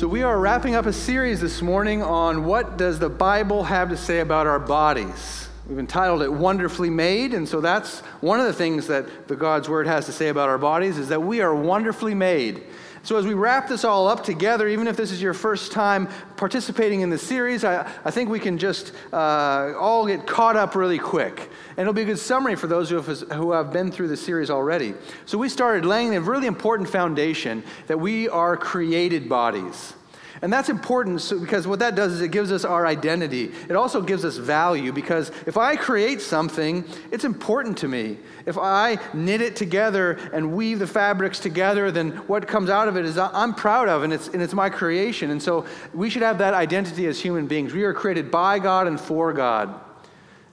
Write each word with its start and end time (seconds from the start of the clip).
So 0.00 0.08
we 0.08 0.22
are 0.22 0.40
wrapping 0.40 0.76
up 0.76 0.86
a 0.86 0.94
series 0.94 1.42
this 1.42 1.60
morning 1.60 2.02
on 2.02 2.46
what 2.46 2.78
does 2.78 2.98
the 2.98 3.10
Bible 3.10 3.64
have 3.64 3.90
to 3.90 3.98
say 3.98 4.20
about 4.20 4.46
our 4.46 4.58
bodies. 4.58 5.46
We've 5.68 5.78
entitled 5.78 6.22
it 6.22 6.32
Wonderfully 6.32 6.88
Made, 6.88 7.34
and 7.34 7.46
so 7.46 7.60
that's 7.60 8.00
one 8.22 8.40
of 8.40 8.46
the 8.46 8.54
things 8.54 8.86
that 8.86 9.28
the 9.28 9.36
God's 9.36 9.68
word 9.68 9.86
has 9.86 10.06
to 10.06 10.12
say 10.12 10.28
about 10.28 10.48
our 10.48 10.56
bodies 10.56 10.96
is 10.96 11.08
that 11.08 11.22
we 11.22 11.42
are 11.42 11.54
wonderfully 11.54 12.14
made. 12.14 12.62
So, 13.02 13.16
as 13.16 13.24
we 13.24 13.32
wrap 13.32 13.66
this 13.66 13.84
all 13.84 14.08
up 14.08 14.24
together, 14.24 14.68
even 14.68 14.86
if 14.86 14.96
this 14.96 15.10
is 15.10 15.22
your 15.22 15.32
first 15.32 15.72
time 15.72 16.06
participating 16.36 17.00
in 17.00 17.08
the 17.08 17.16
series, 17.16 17.64
I, 17.64 17.90
I 18.04 18.10
think 18.10 18.28
we 18.28 18.38
can 18.38 18.58
just 18.58 18.92
uh, 19.12 19.72
all 19.78 20.06
get 20.06 20.26
caught 20.26 20.54
up 20.54 20.74
really 20.74 20.98
quick. 20.98 21.50
And 21.70 21.80
it'll 21.80 21.94
be 21.94 22.02
a 22.02 22.06
good 22.06 22.18
summary 22.18 22.56
for 22.56 22.66
those 22.66 22.90
who 22.90 22.96
have, 22.96 23.20
who 23.32 23.52
have 23.52 23.72
been 23.72 23.90
through 23.90 24.08
the 24.08 24.16
series 24.18 24.50
already. 24.50 24.94
So, 25.24 25.38
we 25.38 25.48
started 25.48 25.86
laying 25.86 26.14
a 26.14 26.20
really 26.20 26.46
important 26.46 26.90
foundation 26.90 27.64
that 27.86 27.98
we 27.98 28.28
are 28.28 28.56
created 28.56 29.30
bodies. 29.30 29.94
And 30.42 30.50
that's 30.50 30.70
important 30.70 31.22
because 31.40 31.66
what 31.66 31.80
that 31.80 31.94
does 31.94 32.14
is 32.14 32.22
it 32.22 32.30
gives 32.30 32.50
us 32.50 32.64
our 32.64 32.86
identity. 32.86 33.52
It 33.68 33.76
also 33.76 34.00
gives 34.00 34.24
us 34.24 34.38
value 34.38 34.90
because 34.90 35.30
if 35.46 35.58
I 35.58 35.76
create 35.76 36.22
something, 36.22 36.84
it's 37.10 37.24
important 37.24 37.76
to 37.78 37.88
me. 37.88 38.16
If 38.46 38.56
I 38.56 38.98
knit 39.12 39.42
it 39.42 39.54
together 39.54 40.12
and 40.32 40.54
weave 40.54 40.78
the 40.78 40.86
fabrics 40.86 41.40
together, 41.40 41.90
then 41.90 42.12
what 42.26 42.48
comes 42.48 42.70
out 42.70 42.88
of 42.88 42.96
it 42.96 43.04
is 43.04 43.18
I'm 43.18 43.52
proud 43.52 43.90
of 43.90 44.02
and 44.02 44.14
it's, 44.14 44.28
and 44.28 44.40
it's 44.40 44.54
my 44.54 44.70
creation. 44.70 45.30
And 45.30 45.42
so 45.42 45.66
we 45.92 46.08
should 46.08 46.22
have 46.22 46.38
that 46.38 46.54
identity 46.54 47.06
as 47.06 47.20
human 47.20 47.46
beings. 47.46 47.74
We 47.74 47.84
are 47.84 47.92
created 47.92 48.30
by 48.30 48.60
God 48.60 48.86
and 48.86 48.98
for 48.98 49.34
God. 49.34 49.78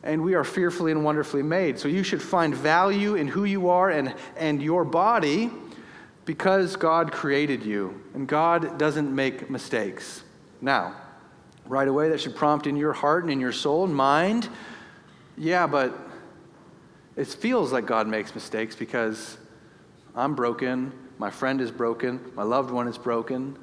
And 0.04 0.22
we 0.22 0.36
are 0.36 0.44
fearfully 0.44 0.92
and 0.92 1.06
wonderfully 1.06 1.44
made. 1.44 1.80
So 1.80 1.88
you 1.88 2.04
should 2.04 2.22
find 2.22 2.54
value 2.54 3.16
in 3.16 3.28
who 3.28 3.46
you 3.46 3.70
are 3.70 3.90
and, 3.90 4.14
and 4.36 4.62
your 4.62 4.84
body 4.84 5.50
because 6.28 6.76
God 6.76 7.14
created 7.14 7.64
you 7.64 8.04
and 8.14 8.28
God 8.28 8.78
doesn't 8.78 9.16
make 9.16 9.50
mistakes. 9.50 10.24
Now, 10.60 10.94
right 11.66 11.88
away, 11.88 12.10
that 12.10 12.20
should 12.20 12.36
prompt 12.36 12.68
in 12.68 12.76
your 12.76 12.92
heart 12.92 13.24
and 13.24 13.32
in 13.32 13.40
your 13.40 13.54
soul 13.54 13.86
and 13.86 13.96
mind, 13.96 14.50
yeah, 15.38 15.66
but 15.66 15.98
it 17.16 17.28
feels 17.28 17.72
like 17.72 17.86
God 17.86 18.10
makes 18.10 18.36
mistakes 18.36 18.76
because 18.76 19.38
I'm 20.16 20.36
broken, 20.36 20.92
my 21.18 21.30
friend 21.30 21.62
is 21.62 21.72
broken, 21.72 22.20
my 22.36 22.44
loved 22.44 22.72
one 22.72 22.90
is 22.90 22.98
broken. 22.98 23.58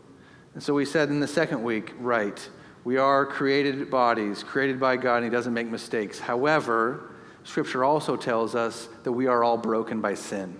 And 0.55 0.63
so 0.63 0.73
we 0.73 0.87
said 0.87 1.11
in 1.11 1.21
the 1.21 1.29
second 1.29 1.63
week, 1.63 1.93
right, 1.99 2.49
we 2.83 2.97
are 2.97 3.27
created 3.27 3.91
bodies, 3.91 4.43
created 4.43 4.81
by 4.81 4.97
God, 4.97 5.17
and 5.17 5.25
He 5.25 5.31
doesn't 5.31 5.53
make 5.53 5.67
mistakes. 5.67 6.19
However, 6.19 7.11
Scripture 7.43 7.85
also 7.85 8.17
tells 8.17 8.55
us 8.55 8.89
that 9.03 9.13
we 9.13 9.27
are 9.27 9.45
all 9.45 9.59
broken 9.59 10.01
by 10.01 10.15
sin. 10.15 10.59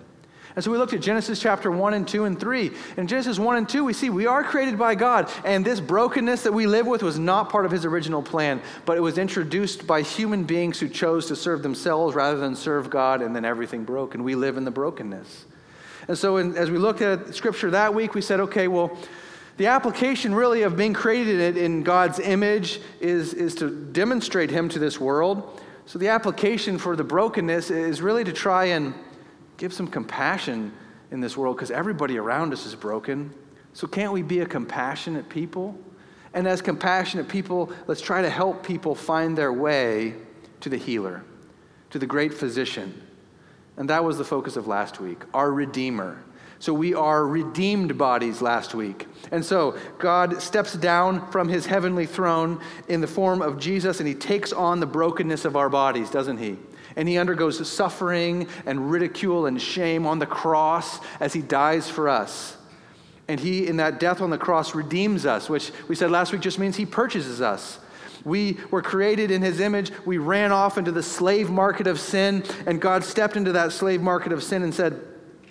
And 0.55 0.63
so 0.63 0.71
we 0.71 0.77
looked 0.77 0.93
at 0.93 1.01
Genesis 1.01 1.41
chapter 1.41 1.69
1 1.69 1.93
and 1.93 2.07
2 2.07 2.23
and 2.23 2.39
3. 2.39 2.71
In 2.95 3.07
Genesis 3.07 3.37
1 3.37 3.57
and 3.57 3.67
2, 3.67 3.83
we 3.83 3.91
see 3.91 4.09
we 4.09 4.25
are 4.25 4.41
created 4.41 4.77
by 4.79 4.95
God, 4.95 5.29
and 5.43 5.65
this 5.65 5.81
brokenness 5.81 6.43
that 6.43 6.53
we 6.53 6.65
live 6.65 6.87
with 6.87 7.03
was 7.03 7.19
not 7.19 7.49
part 7.49 7.65
of 7.65 7.71
his 7.71 7.83
original 7.83 8.21
plan, 8.21 8.61
but 8.85 8.95
it 8.95 9.01
was 9.01 9.17
introduced 9.17 9.85
by 9.85 10.01
human 10.01 10.45
beings 10.45 10.79
who 10.79 10.87
chose 10.87 11.25
to 11.27 11.35
serve 11.35 11.61
themselves 11.61 12.15
rather 12.15 12.37
than 12.37 12.55
serve 12.55 12.89
God, 12.89 13.21
and 13.21 13.35
then 13.35 13.43
everything 13.43 13.83
broke, 13.83 14.15
and 14.15 14.23
we 14.23 14.35
live 14.35 14.55
in 14.55 14.63
the 14.63 14.71
brokenness. 14.71 15.45
And 16.07 16.17
so 16.17 16.37
in, 16.37 16.55
as 16.55 16.71
we 16.71 16.77
looked 16.77 17.01
at 17.01 17.35
scripture 17.35 17.71
that 17.71 17.93
week, 17.93 18.13
we 18.13 18.21
said, 18.21 18.39
okay, 18.39 18.69
well, 18.69 18.97
the 19.57 19.67
application 19.67 20.33
really 20.33 20.61
of 20.61 20.77
being 20.77 20.93
created 20.93 21.57
in 21.57 21.83
God's 21.83 22.19
image 22.19 22.79
is, 23.01 23.33
is 23.33 23.55
to 23.55 23.69
demonstrate 23.69 24.51
him 24.51 24.69
to 24.69 24.79
this 24.79 24.99
world. 24.99 25.61
So 25.85 25.99
the 25.99 26.09
application 26.09 26.77
for 26.77 26.95
the 26.95 27.03
brokenness 27.03 27.71
is 27.71 28.01
really 28.01 28.23
to 28.23 28.33
try 28.33 28.65
and 28.65 28.93
give 29.57 29.73
some 29.73 29.87
compassion 29.87 30.71
in 31.11 31.19
this 31.21 31.37
world 31.37 31.55
because 31.55 31.71
everybody 31.71 32.17
around 32.17 32.53
us 32.53 32.65
is 32.65 32.75
broken. 32.75 33.33
So, 33.73 33.87
can't 33.87 34.13
we 34.13 34.21
be 34.21 34.39
a 34.39 34.45
compassionate 34.45 35.29
people? 35.29 35.77
And 36.33 36.47
as 36.47 36.61
compassionate 36.61 37.29
people, 37.29 37.71
let's 37.87 38.01
try 38.01 38.21
to 38.21 38.29
help 38.29 38.65
people 38.65 38.93
find 38.93 39.37
their 39.37 39.53
way 39.53 40.15
to 40.61 40.69
the 40.69 40.77
healer, 40.77 41.23
to 41.91 41.99
the 41.99 42.05
great 42.05 42.33
physician. 42.33 43.01
And 43.77 43.89
that 43.89 44.03
was 44.03 44.17
the 44.17 44.25
focus 44.25 44.57
of 44.57 44.67
last 44.67 44.99
week, 44.99 45.21
our 45.33 45.51
Redeemer. 45.51 46.21
So 46.59 46.73
we 46.73 46.93
are 46.93 47.27
redeemed 47.27 47.97
bodies 47.97 48.41
last 48.41 48.73
week. 48.73 49.07
And 49.31 49.43
so 49.43 49.77
God 49.99 50.41
steps 50.41 50.73
down 50.73 51.29
from 51.29 51.49
his 51.49 51.65
heavenly 51.65 52.05
throne 52.05 52.61
in 52.87 53.01
the 53.01 53.07
form 53.07 53.41
of 53.41 53.59
Jesus 53.59 53.99
and 53.99 54.07
he 54.07 54.15
takes 54.15 54.53
on 54.53 54.79
the 54.79 54.85
brokenness 54.85 55.45
of 55.45 55.55
our 55.55 55.69
bodies, 55.69 56.09
doesn't 56.09 56.37
he? 56.37 56.57
And 56.95 57.07
he 57.07 57.17
undergoes 57.17 57.67
suffering 57.69 58.47
and 58.65 58.91
ridicule 58.91 59.45
and 59.45 59.61
shame 59.61 60.05
on 60.05 60.19
the 60.19 60.25
cross 60.25 60.99
as 61.19 61.33
he 61.33 61.41
dies 61.41 61.89
for 61.89 62.09
us. 62.09 62.57
And 63.27 63.39
he, 63.39 63.67
in 63.67 63.77
that 63.77 63.99
death 63.99 64.21
on 64.21 64.29
the 64.29 64.37
cross, 64.37 64.75
redeems 64.75 65.25
us, 65.25 65.49
which 65.49 65.71
we 65.87 65.95
said 65.95 66.11
last 66.11 66.31
week 66.31 66.41
just 66.41 66.59
means 66.59 66.75
he 66.75 66.85
purchases 66.85 67.41
us. 67.41 67.79
We 68.23 68.57
were 68.71 68.81
created 68.81 69.31
in 69.31 69.41
his 69.41 69.59
image. 69.59 69.91
We 70.05 70.17
ran 70.17 70.51
off 70.51 70.77
into 70.77 70.91
the 70.91 71.03
slave 71.03 71.49
market 71.49 71.87
of 71.87 71.99
sin, 71.99 72.43
and 72.65 72.81
God 72.81 73.03
stepped 73.03 73.35
into 73.35 73.51
that 73.53 73.71
slave 73.71 74.01
market 74.01 74.31
of 74.31 74.43
sin 74.43 74.63
and 74.63 74.73
said, 74.73 74.99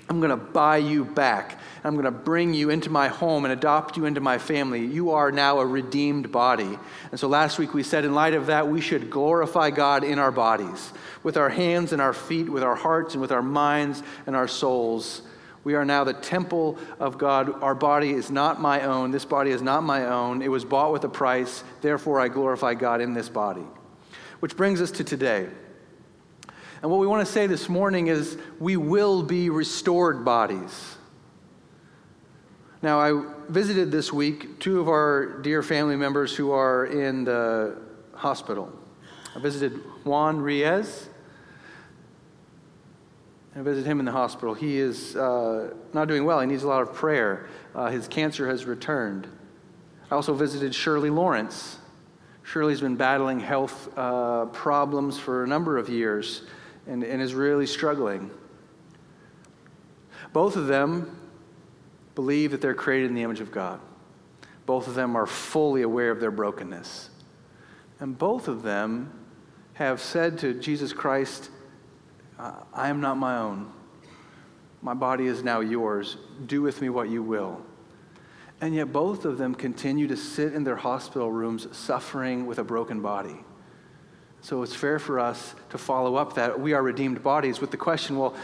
I'm 0.09 0.21
going 0.21 0.31
to 0.31 0.37
buy 0.37 0.76
you 0.76 1.05
back. 1.05 1.59
I'm 1.82 1.94
going 1.94 2.05
to 2.05 2.11
bring 2.11 2.53
you 2.53 2.71
into 2.71 2.91
my 2.91 3.09
home 3.09 3.44
and 3.44 3.53
adopt 3.53 3.97
you 3.97 4.05
into 4.05 4.21
my 4.21 4.38
family. 4.38 4.84
You 4.84 5.12
are 5.12 5.32
now 5.32 5.61
a 5.61 5.66
redeemed 5.66 6.31
body. 6.31 6.78
And 7.11 7.19
so 7.19 7.26
last 7.26 7.59
week 7.59 7.72
we 7.75 7.82
said, 7.82 8.05
in 8.05 8.15
light 8.15 8.34
of 8.34 8.47
that, 8.47 8.69
we 8.69 8.81
should 8.81 9.11
glorify 9.11 9.71
God 9.71 10.05
in 10.05 10.19
our 10.19 10.31
bodies, 10.31 10.93
with 11.25 11.37
our 11.37 11.49
hands 11.49 11.93
and 11.93 12.01
our 12.01 12.12
feet, 12.12 12.49
with 12.49 12.62
our 12.62 12.77
hearts 12.77 13.15
and 13.15 13.21
with 13.21 13.33
our 13.33 13.43
minds 13.43 14.05
and 14.27 14.37
our 14.37 14.47
souls. 14.47 15.23
We 15.65 15.75
are 15.75 15.85
now 15.85 16.05
the 16.05 16.12
temple 16.12 16.79
of 17.01 17.17
God. 17.17 17.62
Our 17.62 17.75
body 17.75 18.11
is 18.11 18.31
not 18.31 18.61
my 18.61 18.83
own. 18.83 19.11
This 19.11 19.25
body 19.25 19.51
is 19.51 19.62
not 19.62 19.83
my 19.83 20.05
own. 20.05 20.43
It 20.43 20.49
was 20.49 20.65
bought 20.65 20.93
with 20.93 21.03
a 21.05 21.09
price. 21.09 21.65
Therefore, 21.81 22.21
I 22.21 22.29
glorify 22.29 22.75
God 22.75 23.01
in 23.01 23.15
this 23.15 23.31
body. 23.31 23.65
Which 24.41 24.57
brings 24.57 24.83
us 24.83 24.91
to 24.93 25.05
today. 25.05 25.49
And 26.83 26.91
what 26.91 27.01
we 27.01 27.07
want 27.07 27.27
to 27.27 27.33
say 27.33 27.47
this 27.47 27.71
morning 27.71 28.09
is 28.09 28.37
we 28.61 28.77
will 28.77 29.23
be 29.23 29.49
restored 29.49 30.23
bodies. 30.23 30.97
Now, 32.83 33.01
I 33.01 33.25
visited 33.49 33.91
this 33.91 34.12
week 34.12 34.61
two 34.61 34.81
of 34.81 34.89
our 34.89 35.39
dear 35.41 35.62
family 35.62 35.97
members 35.97 36.37
who 36.37 36.51
are 36.51 36.85
in 36.85 37.25
the 37.25 37.79
hospital. 38.12 38.71
I 39.35 39.39
visited 39.39 39.81
Juan 40.05 40.43
Riez. 40.43 41.09
I 43.57 43.63
visited 43.63 43.87
him 43.87 44.01
in 44.01 44.05
the 44.05 44.13
hospital. 44.13 44.55
He 44.55 44.79
is 44.79 45.15
uh, 45.15 45.75
not 45.93 46.09
doing 46.09 46.25
well. 46.25 46.41
He 46.41 46.47
needs 46.47 46.65
a 46.65 46.69
lot 46.69 46.83
of 46.83 46.93
prayer. 46.93 47.49
Uh, 47.75 47.89
his 47.89 48.09
cancer 48.09 48.49
has 48.49 48.65
returned. 48.65 49.29
I 50.11 50.17
also 50.17 50.35
visited 50.35 50.75
Shirley 50.75 51.11
Lawrence. 51.11 51.79
Shirley's 52.43 52.81
been 52.81 52.97
battling 52.97 53.39
health 53.39 53.97
uh, 53.97 54.47
problems 54.47 55.19
for 55.19 55.45
a 55.45 55.47
number 55.47 55.79
of 55.79 55.89
years 55.89 56.43
and, 56.87 57.05
and 57.05 57.23
is 57.23 57.33
really 57.33 57.67
struggling. 57.67 58.31
Both 60.33 60.57
of 60.57 60.67
them 60.67 61.17
believe 62.17 62.51
that 62.51 62.61
they're 62.61 62.75
created 62.75 63.09
in 63.09 63.15
the 63.15 63.23
image 63.23 63.41
of 63.41 63.53
God. 63.53 63.81
Both 64.67 64.89
of 64.89 64.95
them 64.95 65.17
are 65.17 65.27
fully 65.27 65.83
aware 65.83 66.11
of 66.11 66.21
their 66.21 66.31
brokenness. 66.31 67.11
And 68.01 68.19
both 68.19 68.49
of 68.49 68.63
them 68.63 69.13
have 69.75 70.01
said 70.01 70.39
to 70.39 70.55
Jesus 70.55 70.93
Christ, 70.93 71.51
I 72.39 72.89
am 72.89 73.00
not 73.00 73.17
my 73.17 73.39
own. 73.39 73.72
My 74.83 74.95
body 74.95 75.27
is 75.27 75.43
now 75.43 75.61
yours. 75.61 76.17
Do 76.47 76.62
with 76.62 76.81
me 76.81 76.89
what 76.89 77.09
you 77.09 77.22
will. 77.22 77.62
And 78.61 78.75
yet, 78.75 78.93
both 78.93 79.25
of 79.25 79.39
them 79.39 79.55
continue 79.55 80.06
to 80.09 80.17
sit 80.17 80.55
in 80.55 80.65
their 80.65 80.77
hospital 80.77 81.31
rooms 81.31 81.67
suffering 81.77 82.47
with 82.47 82.59
a 82.59 82.65
broken 82.65 83.00
body. 83.00 83.37
So 84.41 84.62
it's 84.62 84.75
fair 84.75 84.99
for 84.99 85.19
us 85.19 85.55
to 85.71 85.78
follow 85.78 86.17
up 86.17 86.34
that 86.34 86.61
we 86.61 86.75
are 86.75 86.83
redeemed 86.83 87.23
bodies 87.23 87.61
with 87.61 87.70
the 87.70 87.76
question 87.76 88.19
well, 88.19 88.35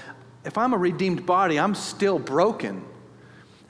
if 0.45 0.57
I'm 0.57 0.73
a 0.73 0.79
redeemed 0.79 1.27
body, 1.27 1.59
I'm 1.59 1.75
still 1.75 2.19
broken. 2.19 2.85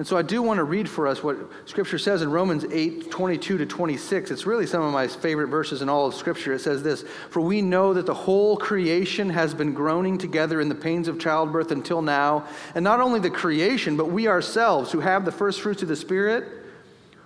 And 0.01 0.07
so 0.07 0.17
I 0.17 0.23
do 0.23 0.41
want 0.41 0.57
to 0.57 0.65
read 0.65 0.89
for 0.89 1.07
us 1.07 1.23
what 1.23 1.37
Scripture 1.67 1.99
says 1.99 2.23
in 2.23 2.31
Romans 2.31 2.65
8 2.65 3.11
22 3.11 3.59
to 3.59 3.67
26. 3.67 4.31
It's 4.31 4.47
really 4.47 4.67
some 4.67 4.81
of 4.83 4.95
my 4.95 5.07
favorite 5.07 5.49
verses 5.49 5.83
in 5.83 5.91
all 5.91 6.07
of 6.07 6.15
Scripture. 6.15 6.55
It 6.55 6.61
says 6.61 6.83
this 6.83 7.05
For 7.29 7.43
we 7.43 7.61
know 7.61 7.93
that 7.93 8.07
the 8.07 8.15
whole 8.15 8.57
creation 8.57 9.29
has 9.29 9.53
been 9.53 9.75
groaning 9.75 10.17
together 10.17 10.59
in 10.59 10.71
the 10.71 10.75
pains 10.75 11.07
of 11.07 11.21
childbirth 11.21 11.71
until 11.71 12.01
now. 12.01 12.47
And 12.75 12.83
not 12.83 13.01
only 13.01 13.21
the 13.21 13.29
creation, 13.29 13.99
but 13.99 14.11
we 14.11 14.27
ourselves 14.27 14.91
who 14.91 15.01
have 15.01 15.27
the 15.27 15.33
first 15.33 15.61
fruits 15.61 15.83
of 15.83 15.89
the 15.89 15.97
Spirit 15.97 16.49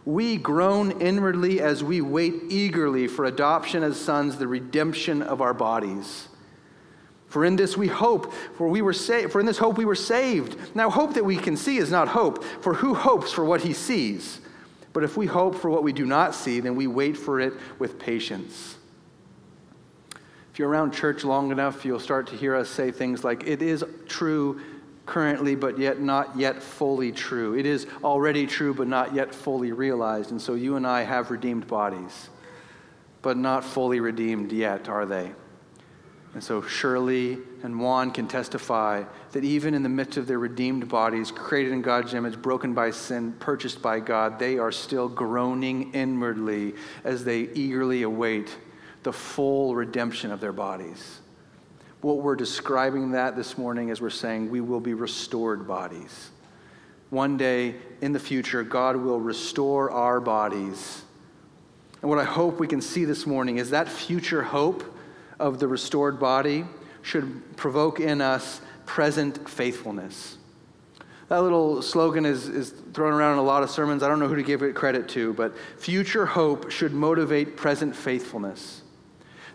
we 0.05 0.37
groan 0.37 1.01
inwardly 1.01 1.61
as 1.61 1.85
we 1.85 2.01
wait 2.01 2.35
eagerly 2.49 3.07
for 3.07 3.25
adoption 3.25 3.85
as 3.85 4.01
sons, 4.01 4.37
the 4.37 4.49
redemption 4.49 5.23
of 5.23 5.41
our 5.41 5.55
bodies. 5.55 6.27
For 7.35 7.45
in 7.45 7.57
this 7.57 7.77
we 7.77 7.89
hope, 7.89 8.33
for 8.57 8.69
we 8.69 8.81
were 8.81 8.93
saved, 8.93 9.33
for 9.33 9.41
in 9.41 9.47
this 9.47 9.59
hope 9.59 9.77
we 9.77 9.85
were 9.85 9.97
saved. 9.97 10.57
Now 10.77 10.89
hope 10.89 11.15
that 11.15 11.25
we 11.25 11.37
can 11.37 11.57
see 11.57 11.79
is 11.79 11.91
not 11.91 12.07
hope, 12.07 12.45
for 12.45 12.75
who 12.75 12.95
hopes 12.95 13.33
for 13.33 13.45
what 13.45 13.63
he 13.63 13.73
sees? 13.73 14.41
But 14.93 15.03
if 15.03 15.17
we 15.17 15.27
hope 15.27 15.57
for 15.57 15.69
what 15.69 15.83
we 15.83 15.93
do 15.93 16.07
not 16.07 16.37
see, 16.37 16.61
then 16.61 16.77
we 16.77 16.87
wait 16.87 17.17
for 17.17 17.41
it 17.41 17.53
with 17.81 17.99
patience. 17.99 18.77
If 20.53 20.61
you're 20.61 20.69
around 20.69 20.93
church 20.93 21.25
long 21.25 21.51
enough, 21.51 21.85
you'll 21.85 21.99
start 21.99 22.29
to 22.29 22.37
hear 22.37 22.55
us 22.55 22.71
say 22.71 22.93
things 22.93 23.25
like, 23.25 23.49
It 23.49 23.63
is 23.63 23.85
true 24.07 24.61
currently, 25.05 25.57
but 25.57 25.77
yet 25.77 26.01
not 26.01 26.39
yet 26.39 26.63
fully 26.63 27.11
true. 27.11 27.59
It 27.59 27.67
is 27.67 27.89
already 28.05 28.47
true, 28.47 28.73
but 28.75 28.87
not 28.87 29.13
yet 29.13 29.35
fully 29.35 29.73
realized. 29.73 30.31
And 30.31 30.41
so 30.41 30.55
you 30.55 30.77
and 30.77 30.87
I 30.87 31.03
have 31.03 31.33
redeemed 31.33 31.67
bodies, 31.67 32.31
but 33.23 33.37
not 33.37 33.65
fully 33.65 33.99
redeemed 33.99 34.53
yet, 34.53 34.89
are 34.89 35.05
they? 35.05 35.33
And 36.35 36.43
so 36.43 36.63
Shirley 36.63 37.39
and 37.63 37.79
Juan 37.79 38.11
can 38.11 38.27
testify 38.27 39.05
that 39.31 39.45
even 39.45 39.73
in 39.73 39.85
the 39.85 39.89
midst 39.89 40.17
of 40.19 40.27
their 40.27 40.41
redeemed 40.41 40.89
bodies, 40.89 41.31
created 41.31 41.73
in 41.73 41.81
God's 41.81 42.13
image, 42.13 42.43
broken 42.43 42.75
by 42.75 42.91
sin, 42.91 43.33
purchased 43.39 43.81
by 43.81 44.01
God, 44.01 44.41
they 44.41 44.59
are 44.59 44.73
still 44.73 45.09
groaning 45.09 45.93
inwardly 45.95 46.75
as 47.05 47.25
they 47.25 47.43
eagerly 47.55 48.03
await 48.03 48.57
the 49.05 49.13
full 49.13 49.77
redemption 49.77 50.33
of 50.33 50.41
their 50.41 50.53
bodies. 50.53 51.21
What 52.01 52.19
we're 52.19 52.37
describing 52.37 53.13
that 53.13 53.37
this 53.37 53.57
morning 53.57 53.91
is 53.91 54.01
we're 54.01 54.11
saying 54.11 54.51
we 54.51 54.61
will 54.61 54.81
be 54.81 54.93
restored 54.93 55.69
bodies. 55.69 56.31
One 57.11 57.37
day 57.37 57.77
in 58.01 58.13
the 58.13 58.19
future, 58.19 58.65
God 58.65 58.97
will 58.97 59.21
restore 59.21 59.91
our 59.93 60.21
bodies. 60.21 61.03
And 62.03 62.11
what 62.11 62.19
I 62.19 62.25
hope 62.25 62.59
we 62.59 62.67
can 62.67 62.81
see 62.81 63.05
this 63.05 63.25
morning 63.25 63.59
is 63.59 63.71
that 63.71 63.89
future 63.89 64.43
hope 64.43 64.94
of 65.45 65.59
the 65.59 65.69
restored 65.69 66.19
body 66.19 66.65
should 67.03 67.55
provoke 67.59 68.01
in 68.01 68.23
us 68.23 68.63
present 68.87 69.47
faithfulness. 69.47 70.39
That 71.29 71.43
little 71.43 71.83
slogan 71.83 72.25
is, 72.25 72.49
is 72.49 72.71
thrown 72.95 73.13
around 73.13 73.35
in 73.35 73.39
a 73.41 73.43
lot 73.43 73.63
of 73.63 73.69
sermons. 73.69 74.03
I 74.03 74.09
don't 74.09 74.19
know 74.21 74.29
who 74.29 74.37
to 74.37 74.43
give 74.43 74.63
it 74.63 74.75
credit 74.75 75.07
to, 75.11 75.35
but 75.35 75.55
future 75.77 76.25
hope 76.25 76.71
should 76.71 76.95
motivate 76.95 77.59
present 77.59 77.95
faithfulness. 77.95 78.81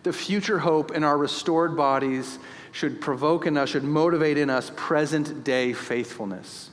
The 0.03 0.13
future 0.13 0.59
hope 0.59 0.91
in 0.91 1.03
our 1.03 1.17
restored 1.17 1.75
bodies 1.75 2.37
should 2.71 3.01
provoke 3.01 3.47
in 3.47 3.57
us, 3.57 3.69
should 3.69 3.83
motivate 3.83 4.37
in 4.37 4.51
us 4.51 4.71
present 4.75 5.43
day 5.43 5.73
faithfulness. 5.73 6.69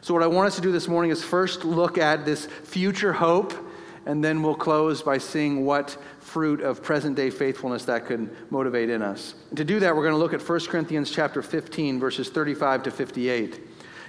So, 0.00 0.12
what 0.12 0.24
I 0.24 0.26
want 0.26 0.48
us 0.48 0.56
to 0.56 0.60
do 0.60 0.72
this 0.72 0.88
morning 0.88 1.12
is 1.12 1.22
first 1.22 1.64
look 1.64 1.98
at 1.98 2.24
this 2.24 2.46
future 2.46 3.12
hope, 3.12 3.54
and 4.06 4.24
then 4.24 4.40
we'll 4.42 4.54
close 4.54 5.02
by 5.02 5.18
seeing 5.18 5.66
what 5.66 5.98
fruit 6.20 6.60
of 6.60 6.82
present 6.82 7.16
day 7.16 7.28
faithfulness 7.28 7.84
that 7.84 8.06
could 8.06 8.30
motivate 8.50 8.88
in 8.88 9.02
us. 9.02 9.34
And 9.50 9.56
to 9.58 9.64
do 9.64 9.80
that, 9.80 9.94
we're 9.94 10.02
going 10.02 10.14
to 10.14 10.18
look 10.18 10.32
at 10.32 10.48
1 10.48 10.60
Corinthians 10.66 11.10
chapter 11.10 11.42
15, 11.42 11.98
verses 11.98 12.30
35 12.30 12.84
to 12.84 12.90
58. 12.90 13.60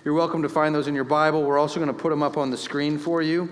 You're 0.05 0.13
welcome 0.13 0.43
to 0.43 0.49
find 0.49 0.73
those 0.73 0.87
in 0.87 0.95
your 0.95 1.03
Bible. 1.03 1.43
We're 1.43 1.57
also 1.57 1.79
going 1.79 1.93
to 1.93 1.99
put 1.99 2.11
them 2.11 2.21
up 2.23 2.37
on 2.37 2.51
the 2.51 2.57
screen 2.57 2.97
for 2.99 3.21
you. 3.21 3.49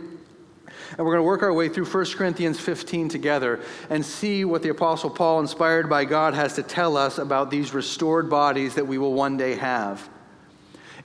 And 0.92 1.00
we're 1.00 1.13
going 1.13 1.18
to 1.18 1.24
work 1.24 1.42
our 1.42 1.51
way 1.51 1.68
through 1.68 1.86
1 1.86 2.06
Corinthians 2.15 2.59
15 2.59 3.09
together 3.09 3.59
and 3.89 4.06
see 4.06 4.45
what 4.45 4.62
the 4.62 4.69
Apostle 4.69 5.09
Paul, 5.09 5.39
inspired 5.39 5.89
by 5.89 6.06
God, 6.06 6.36
has 6.36 6.53
to 6.56 6.63
tell 6.63 6.95
us 6.95 7.18
about 7.18 7.50
these 7.50 7.74
restored 7.74 8.30
bodies 8.30 8.75
that 8.75 8.86
we 8.86 9.00
will 9.00 9.13
one 9.13 9.36
day 9.36 9.56
have. 9.56 10.07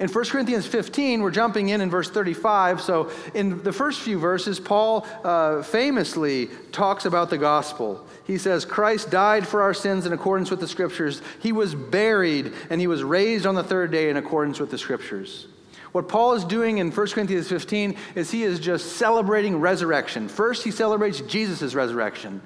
In 0.00 0.08
1 0.08 0.24
Corinthians 0.24 0.66
15, 0.66 1.20
we're 1.20 1.30
jumping 1.30 1.68
in 1.68 1.82
in 1.82 1.90
verse 1.90 2.08
35. 2.08 2.80
So, 2.80 3.10
in 3.34 3.62
the 3.62 3.72
first 3.72 4.00
few 4.00 4.18
verses, 4.18 4.58
Paul 4.58 5.06
uh, 5.22 5.62
famously 5.62 6.48
talks 6.72 7.04
about 7.04 7.28
the 7.28 7.36
gospel. 7.36 8.06
He 8.24 8.38
says, 8.38 8.64
Christ 8.64 9.10
died 9.10 9.46
for 9.46 9.60
our 9.60 9.74
sins 9.74 10.06
in 10.06 10.14
accordance 10.14 10.50
with 10.50 10.58
the 10.58 10.66
scriptures. 10.66 11.20
He 11.40 11.52
was 11.52 11.74
buried, 11.74 12.54
and 12.70 12.80
he 12.80 12.86
was 12.86 13.04
raised 13.04 13.44
on 13.44 13.54
the 13.54 13.62
third 13.62 13.90
day 13.92 14.08
in 14.08 14.16
accordance 14.16 14.58
with 14.58 14.70
the 14.70 14.78
scriptures. 14.78 15.48
What 15.92 16.08
Paul 16.08 16.32
is 16.32 16.44
doing 16.44 16.78
in 16.78 16.90
1 16.90 17.06
Corinthians 17.08 17.48
15 17.48 17.94
is 18.14 18.30
he 18.30 18.42
is 18.42 18.58
just 18.58 18.96
celebrating 18.96 19.60
resurrection. 19.60 20.28
First, 20.28 20.64
he 20.64 20.70
celebrates 20.70 21.20
Jesus' 21.20 21.74
resurrection, 21.74 22.40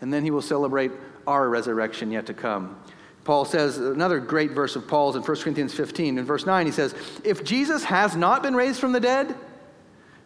and 0.00 0.10
then 0.10 0.24
he 0.24 0.30
will 0.30 0.40
celebrate 0.40 0.92
our 1.26 1.50
resurrection 1.50 2.10
yet 2.10 2.24
to 2.26 2.34
come. 2.34 2.80
Paul 3.24 3.46
says, 3.46 3.78
another 3.78 4.20
great 4.20 4.50
verse 4.50 4.76
of 4.76 4.86
Paul's 4.86 5.16
in 5.16 5.22
1 5.22 5.36
Corinthians 5.38 5.72
15, 5.72 6.18
in 6.18 6.24
verse 6.24 6.44
9, 6.44 6.66
he 6.66 6.72
says, 6.72 6.94
If 7.24 7.42
Jesus 7.42 7.84
has 7.84 8.14
not 8.14 8.42
been 8.42 8.54
raised 8.54 8.78
from 8.78 8.92
the 8.92 9.00
dead, 9.00 9.34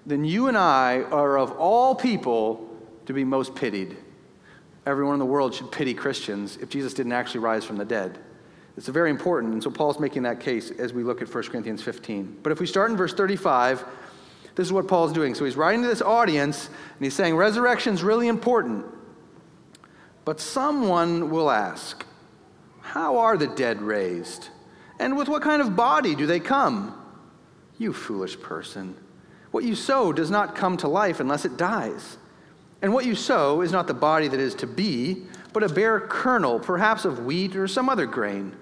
then 0.04 0.24
you 0.24 0.48
and 0.48 0.56
I 0.56 1.02
are 1.02 1.38
of 1.38 1.52
all 1.52 1.94
people 1.94 2.68
to 3.06 3.12
be 3.12 3.24
most 3.24 3.54
pitied. 3.54 3.96
Everyone 4.84 5.14
in 5.14 5.20
the 5.20 5.26
world 5.26 5.54
should 5.54 5.70
pity 5.70 5.94
Christians 5.94 6.56
if 6.56 6.70
Jesus 6.70 6.94
didn't 6.94 7.12
actually 7.12 7.40
rise 7.40 7.64
from 7.64 7.76
the 7.76 7.84
dead. 7.84 8.18
It's 8.76 8.88
very 8.88 9.10
important. 9.10 9.52
And 9.52 9.62
so 9.62 9.70
Paul's 9.70 9.98
making 9.98 10.22
that 10.22 10.40
case 10.40 10.70
as 10.70 10.92
we 10.92 11.02
look 11.02 11.20
at 11.20 11.32
1 11.32 11.44
Corinthians 11.44 11.82
15. 11.82 12.38
But 12.42 12.52
if 12.52 12.60
we 12.60 12.66
start 12.66 12.90
in 12.90 12.96
verse 12.96 13.12
35, 13.12 13.84
this 14.54 14.66
is 14.66 14.72
what 14.72 14.88
Paul's 14.88 15.12
doing. 15.12 15.34
So 15.34 15.44
he's 15.44 15.56
writing 15.56 15.82
to 15.82 15.88
this 15.88 16.00
audience 16.00 16.66
and 16.66 17.04
he's 17.04 17.14
saying 17.14 17.36
resurrection 17.36 17.94
is 17.94 18.02
really 18.02 18.28
important. 18.28 18.86
But 20.24 20.40
someone 20.40 21.30
will 21.30 21.50
ask, 21.50 22.04
How 22.88 23.18
are 23.18 23.36
the 23.36 23.46
dead 23.46 23.80
raised? 23.80 24.48
And 24.98 25.16
with 25.16 25.28
what 25.28 25.42
kind 25.42 25.62
of 25.62 25.76
body 25.76 26.14
do 26.14 26.26
they 26.26 26.40
come? 26.40 26.94
You 27.78 27.92
foolish 27.92 28.40
person. 28.40 28.96
What 29.50 29.64
you 29.64 29.74
sow 29.74 30.12
does 30.12 30.30
not 30.30 30.54
come 30.54 30.76
to 30.78 30.88
life 30.88 31.20
unless 31.20 31.44
it 31.44 31.56
dies. 31.56 32.18
And 32.82 32.92
what 32.92 33.06
you 33.06 33.14
sow 33.14 33.60
is 33.62 33.72
not 33.72 33.86
the 33.86 33.94
body 33.94 34.28
that 34.28 34.40
is 34.40 34.54
to 34.56 34.66
be, 34.66 35.24
but 35.52 35.62
a 35.62 35.68
bare 35.68 36.00
kernel, 36.00 36.60
perhaps 36.60 37.04
of 37.04 37.24
wheat 37.24 37.56
or 37.56 37.66
some 37.66 37.88
other 37.88 38.06
grain 38.06 38.54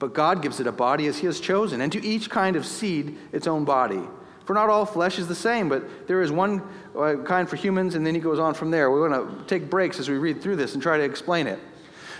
but 0.00 0.14
God 0.14 0.42
gives 0.42 0.58
it 0.58 0.66
a 0.66 0.72
body 0.72 1.06
as 1.06 1.18
He 1.18 1.26
has 1.26 1.38
chosen, 1.38 1.80
and 1.80 1.92
to 1.92 2.04
each 2.04 2.28
kind 2.28 2.56
of 2.56 2.66
seed 2.66 3.16
its 3.30 3.46
own 3.46 3.64
body. 3.64 4.00
For 4.46 4.54
not 4.54 4.68
all 4.68 4.86
flesh 4.86 5.18
is 5.18 5.28
the 5.28 5.34
same, 5.34 5.68
but 5.68 6.08
there 6.08 6.22
is 6.22 6.32
one 6.32 6.62
uh, 6.98 7.16
kind 7.24 7.48
for 7.48 7.54
humans, 7.54 7.94
and 7.94 8.04
then 8.04 8.14
he 8.14 8.20
goes 8.20 8.40
on 8.40 8.54
from 8.54 8.72
there. 8.72 8.90
We 8.90 9.00
want 9.00 9.12
to 9.12 9.44
take 9.44 9.70
breaks 9.70 10.00
as 10.00 10.08
we 10.08 10.16
read 10.16 10.42
through 10.42 10.56
this 10.56 10.74
and 10.74 10.82
try 10.82 10.96
to 10.96 11.04
explain 11.04 11.46
it. 11.46 11.60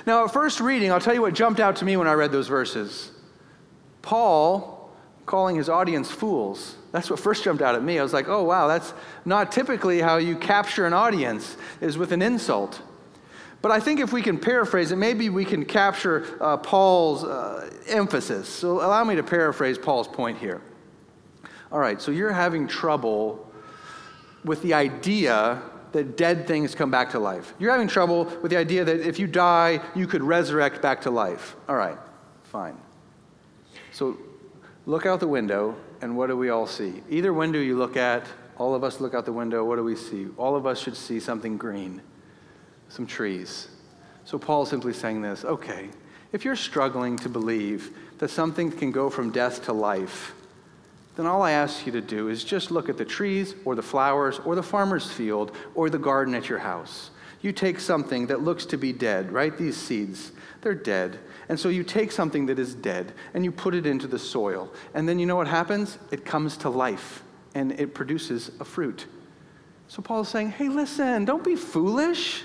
Now, 0.06 0.24
at 0.24 0.32
first 0.32 0.60
reading, 0.60 0.90
I'll 0.92 1.00
tell 1.00 1.14
you 1.14 1.22
what 1.22 1.34
jumped 1.34 1.60
out 1.60 1.76
to 1.76 1.84
me 1.84 1.96
when 1.96 2.08
I 2.08 2.12
read 2.12 2.32
those 2.32 2.48
verses. 2.48 3.10
Paul 4.02 4.90
calling 5.26 5.56
his 5.56 5.68
audience 5.68 6.10
fools. 6.10 6.76
That's 6.92 7.08
what 7.08 7.20
first 7.20 7.44
jumped 7.44 7.62
out 7.62 7.74
at 7.74 7.82
me. 7.82 7.98
I 7.98 8.02
was 8.02 8.12
like, 8.12 8.28
oh, 8.28 8.42
wow, 8.42 8.66
that's 8.66 8.92
not 9.24 9.52
typically 9.52 10.00
how 10.00 10.16
you 10.16 10.36
capture 10.36 10.86
an 10.86 10.92
audience, 10.92 11.56
is 11.80 11.96
with 11.96 12.12
an 12.12 12.22
insult. 12.22 12.82
But 13.62 13.70
I 13.70 13.78
think 13.78 14.00
if 14.00 14.12
we 14.12 14.22
can 14.22 14.38
paraphrase 14.38 14.90
it, 14.90 14.96
maybe 14.96 15.28
we 15.28 15.44
can 15.44 15.64
capture 15.64 16.38
uh, 16.40 16.56
Paul's 16.56 17.24
uh, 17.24 17.70
emphasis. 17.86 18.48
So 18.48 18.78
allow 18.78 19.04
me 19.04 19.14
to 19.16 19.22
paraphrase 19.22 19.78
Paul's 19.78 20.08
point 20.08 20.38
here. 20.38 20.62
All 21.70 21.78
right, 21.78 22.00
so 22.00 22.10
you're 22.10 22.32
having 22.32 22.66
trouble 22.66 23.46
with 24.44 24.62
the 24.62 24.74
idea 24.74 25.62
that 25.92 26.16
dead 26.16 26.46
things 26.46 26.74
come 26.74 26.90
back 26.90 27.10
to 27.10 27.18
life. 27.18 27.54
You're 27.58 27.72
having 27.72 27.88
trouble 27.88 28.24
with 28.42 28.50
the 28.50 28.56
idea 28.56 28.84
that 28.84 29.00
if 29.00 29.18
you 29.18 29.26
die, 29.26 29.80
you 29.94 30.06
could 30.06 30.22
resurrect 30.22 30.80
back 30.82 31.00
to 31.02 31.10
life. 31.10 31.56
All 31.68 31.76
right, 31.76 31.98
fine. 32.44 32.76
So 33.92 34.16
look 34.86 35.06
out 35.06 35.20
the 35.20 35.28
window, 35.28 35.76
and 36.00 36.16
what 36.16 36.28
do 36.28 36.36
we 36.36 36.50
all 36.50 36.66
see? 36.66 37.02
Either 37.08 37.32
window 37.32 37.58
you 37.58 37.76
look 37.76 37.96
at, 37.96 38.24
all 38.56 38.74
of 38.74 38.84
us 38.84 39.00
look 39.00 39.14
out 39.14 39.24
the 39.24 39.32
window, 39.32 39.64
what 39.64 39.76
do 39.76 39.84
we 39.84 39.96
see? 39.96 40.28
All 40.36 40.54
of 40.54 40.66
us 40.66 40.78
should 40.78 40.96
see 40.96 41.18
something 41.18 41.56
green 41.56 42.02
some 42.90 43.06
trees. 43.06 43.68
So 44.24 44.38
Paul's 44.38 44.68
simply 44.68 44.92
saying 44.92 45.22
this 45.22 45.44
okay, 45.44 45.88
if 46.32 46.44
you're 46.44 46.56
struggling 46.56 47.16
to 47.18 47.28
believe 47.28 47.96
that 48.18 48.28
something 48.28 48.70
can 48.70 48.90
go 48.90 49.08
from 49.08 49.30
death 49.30 49.64
to 49.64 49.72
life, 49.72 50.34
then 51.16 51.26
all 51.26 51.42
I 51.42 51.52
ask 51.52 51.86
you 51.86 51.92
to 51.92 52.00
do 52.00 52.28
is 52.28 52.44
just 52.44 52.70
look 52.70 52.88
at 52.88 52.96
the 52.96 53.04
trees 53.04 53.54
or 53.64 53.74
the 53.74 53.82
flowers 53.82 54.38
or 54.44 54.54
the 54.54 54.62
farmer's 54.62 55.10
field 55.10 55.54
or 55.74 55.90
the 55.90 55.98
garden 55.98 56.34
at 56.34 56.48
your 56.48 56.58
house. 56.58 57.10
You 57.42 57.52
take 57.52 57.80
something 57.80 58.26
that 58.26 58.42
looks 58.42 58.66
to 58.66 58.76
be 58.76 58.92
dead, 58.92 59.32
right? 59.32 59.56
These 59.56 59.76
seeds, 59.76 60.32
they're 60.60 60.74
dead. 60.74 61.18
And 61.48 61.58
so 61.58 61.68
you 61.68 61.82
take 61.82 62.12
something 62.12 62.46
that 62.46 62.58
is 62.58 62.74
dead 62.74 63.12
and 63.34 63.44
you 63.44 63.50
put 63.50 63.74
it 63.74 63.86
into 63.86 64.06
the 64.06 64.18
soil. 64.18 64.72
And 64.94 65.08
then 65.08 65.18
you 65.18 65.26
know 65.26 65.36
what 65.36 65.48
happens? 65.48 65.98
It 66.10 66.24
comes 66.24 66.56
to 66.58 66.70
life 66.70 67.22
and 67.54 67.72
it 67.72 67.94
produces 67.94 68.50
a 68.60 68.64
fruit. 68.64 69.06
So 69.88 70.02
Paul's 70.02 70.28
saying, 70.28 70.50
hey, 70.50 70.68
listen, 70.68 71.24
don't 71.24 71.42
be 71.42 71.56
foolish. 71.56 72.44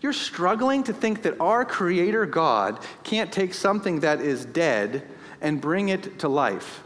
You're 0.00 0.12
struggling 0.12 0.82
to 0.84 0.92
think 0.92 1.22
that 1.22 1.40
our 1.40 1.64
Creator 1.64 2.26
God 2.26 2.84
can't 3.02 3.32
take 3.32 3.54
something 3.54 4.00
that 4.00 4.20
is 4.20 4.44
dead 4.44 5.08
and 5.40 5.60
bring 5.60 5.88
it 5.88 6.18
to 6.18 6.28
life. 6.28 6.82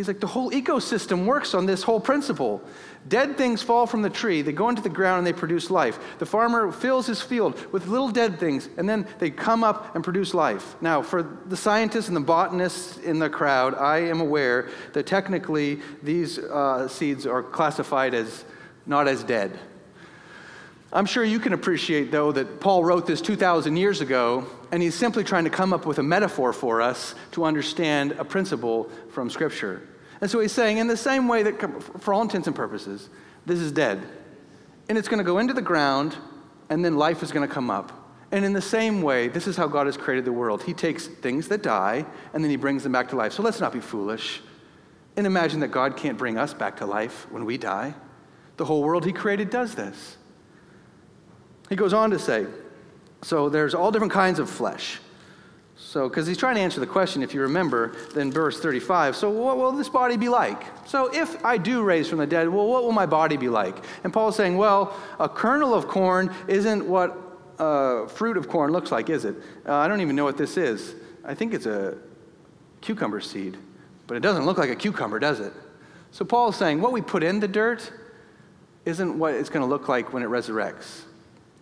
He's 0.00 0.08
like, 0.08 0.20
the 0.20 0.26
whole 0.26 0.50
ecosystem 0.50 1.26
works 1.26 1.52
on 1.52 1.66
this 1.66 1.82
whole 1.82 2.00
principle. 2.00 2.62
Dead 3.08 3.36
things 3.36 3.60
fall 3.60 3.86
from 3.86 4.00
the 4.00 4.08
tree, 4.08 4.40
they 4.40 4.50
go 4.50 4.70
into 4.70 4.80
the 4.80 4.88
ground 4.88 5.18
and 5.18 5.26
they 5.26 5.38
produce 5.38 5.70
life. 5.70 5.98
The 6.18 6.24
farmer 6.24 6.72
fills 6.72 7.06
his 7.06 7.20
field 7.20 7.70
with 7.70 7.86
little 7.86 8.08
dead 8.08 8.40
things, 8.40 8.70
and 8.78 8.88
then 8.88 9.06
they 9.18 9.28
come 9.28 9.62
up 9.62 9.94
and 9.94 10.02
produce 10.02 10.32
life. 10.32 10.74
Now, 10.80 11.02
for 11.02 11.22
the 11.22 11.54
scientists 11.54 12.08
and 12.08 12.16
the 12.16 12.22
botanists 12.22 12.96
in 12.96 13.18
the 13.18 13.28
crowd, 13.28 13.74
I 13.74 13.98
am 13.98 14.22
aware 14.22 14.70
that 14.94 15.06
technically 15.06 15.80
these 16.02 16.38
uh, 16.38 16.88
seeds 16.88 17.26
are 17.26 17.42
classified 17.42 18.14
as 18.14 18.46
not 18.86 19.06
as 19.06 19.22
dead. 19.22 19.58
I'm 20.94 21.04
sure 21.04 21.22
you 21.22 21.40
can 21.40 21.52
appreciate, 21.52 22.10
though, 22.10 22.32
that 22.32 22.58
Paul 22.58 22.84
wrote 22.84 23.06
this 23.06 23.20
2,000 23.20 23.76
years 23.76 24.00
ago, 24.00 24.46
and 24.72 24.82
he's 24.82 24.94
simply 24.94 25.24
trying 25.24 25.44
to 25.44 25.50
come 25.50 25.74
up 25.74 25.84
with 25.84 25.98
a 25.98 26.02
metaphor 26.02 26.54
for 26.54 26.80
us 26.80 27.14
to 27.32 27.44
understand 27.44 28.12
a 28.12 28.24
principle 28.24 28.90
from 29.10 29.28
Scripture. 29.28 29.82
And 30.20 30.30
so 30.30 30.40
he's 30.40 30.52
saying, 30.52 30.78
in 30.78 30.86
the 30.86 30.96
same 30.96 31.28
way 31.28 31.42
that, 31.42 31.82
for 32.00 32.12
all 32.12 32.22
intents 32.22 32.46
and 32.46 32.54
purposes, 32.54 33.08
this 33.46 33.58
is 33.58 33.72
dead. 33.72 34.06
And 34.88 34.98
it's 34.98 35.08
going 35.08 35.18
to 35.18 35.24
go 35.24 35.38
into 35.38 35.54
the 35.54 35.62
ground, 35.62 36.16
and 36.68 36.84
then 36.84 36.96
life 36.96 37.22
is 37.22 37.32
going 37.32 37.46
to 37.46 37.52
come 37.52 37.70
up. 37.70 38.00
And 38.32 38.44
in 38.44 38.52
the 38.52 38.62
same 38.62 39.02
way, 39.02 39.28
this 39.28 39.46
is 39.46 39.56
how 39.56 39.66
God 39.66 39.86
has 39.86 39.96
created 39.96 40.24
the 40.24 40.32
world. 40.32 40.62
He 40.62 40.72
takes 40.72 41.06
things 41.06 41.48
that 41.48 41.62
die 41.62 42.06
and 42.32 42.44
then 42.44 42.50
he 42.50 42.56
brings 42.56 42.84
them 42.84 42.92
back 42.92 43.08
to 43.08 43.16
life. 43.16 43.32
So 43.32 43.42
let's 43.42 43.60
not 43.60 43.72
be 43.72 43.80
foolish 43.80 44.40
and 45.16 45.26
imagine 45.26 45.60
that 45.60 45.68
God 45.68 45.96
can't 45.96 46.16
bring 46.16 46.38
us 46.38 46.54
back 46.54 46.76
to 46.76 46.86
life 46.86 47.26
when 47.30 47.44
we 47.44 47.58
die. 47.58 47.94
The 48.56 48.64
whole 48.64 48.82
world 48.82 49.04
he 49.04 49.12
created 49.12 49.50
does 49.50 49.74
this. 49.74 50.16
He 51.68 51.76
goes 51.76 51.92
on 51.92 52.10
to 52.10 52.18
say, 52.18 52.46
so 53.22 53.48
there's 53.48 53.74
all 53.74 53.90
different 53.90 54.12
kinds 54.12 54.38
of 54.38 54.48
flesh. 54.48 55.00
So, 55.90 56.08
because 56.08 56.24
he's 56.24 56.36
trying 56.36 56.54
to 56.54 56.60
answer 56.60 56.78
the 56.78 56.86
question, 56.86 57.20
if 57.20 57.34
you 57.34 57.40
remember, 57.40 57.96
then 58.14 58.30
verse 58.30 58.60
35. 58.60 59.16
So, 59.16 59.28
what 59.28 59.56
will 59.56 59.72
this 59.72 59.88
body 59.88 60.16
be 60.16 60.28
like? 60.28 60.62
So, 60.86 61.12
if 61.12 61.44
I 61.44 61.58
do 61.58 61.82
raise 61.82 62.08
from 62.08 62.18
the 62.18 62.28
dead, 62.28 62.48
well, 62.48 62.68
what 62.68 62.84
will 62.84 62.92
my 62.92 63.06
body 63.06 63.36
be 63.36 63.48
like? 63.48 63.74
And 64.04 64.12
Paul's 64.12 64.36
saying, 64.36 64.56
well, 64.56 64.96
a 65.18 65.28
kernel 65.28 65.74
of 65.74 65.88
corn 65.88 66.32
isn't 66.46 66.86
what 66.86 67.18
uh, 67.58 68.06
fruit 68.06 68.36
of 68.36 68.48
corn 68.48 68.70
looks 68.70 68.92
like, 68.92 69.10
is 69.10 69.24
it? 69.24 69.34
Uh, 69.66 69.74
I 69.74 69.88
don't 69.88 70.00
even 70.00 70.14
know 70.14 70.22
what 70.22 70.36
this 70.36 70.56
is. 70.56 70.94
I 71.24 71.34
think 71.34 71.54
it's 71.54 71.66
a 71.66 71.98
cucumber 72.82 73.20
seed, 73.20 73.56
but 74.06 74.16
it 74.16 74.20
doesn't 74.20 74.46
look 74.46 74.58
like 74.58 74.70
a 74.70 74.76
cucumber, 74.76 75.18
does 75.18 75.40
it? 75.40 75.52
So, 76.12 76.24
Paul's 76.24 76.54
saying, 76.54 76.80
what 76.80 76.92
we 76.92 77.00
put 77.00 77.24
in 77.24 77.40
the 77.40 77.48
dirt 77.48 77.90
isn't 78.84 79.18
what 79.18 79.34
it's 79.34 79.48
going 79.48 79.62
to 79.62 79.68
look 79.68 79.88
like 79.88 80.12
when 80.12 80.22
it 80.22 80.28
resurrects. 80.28 81.00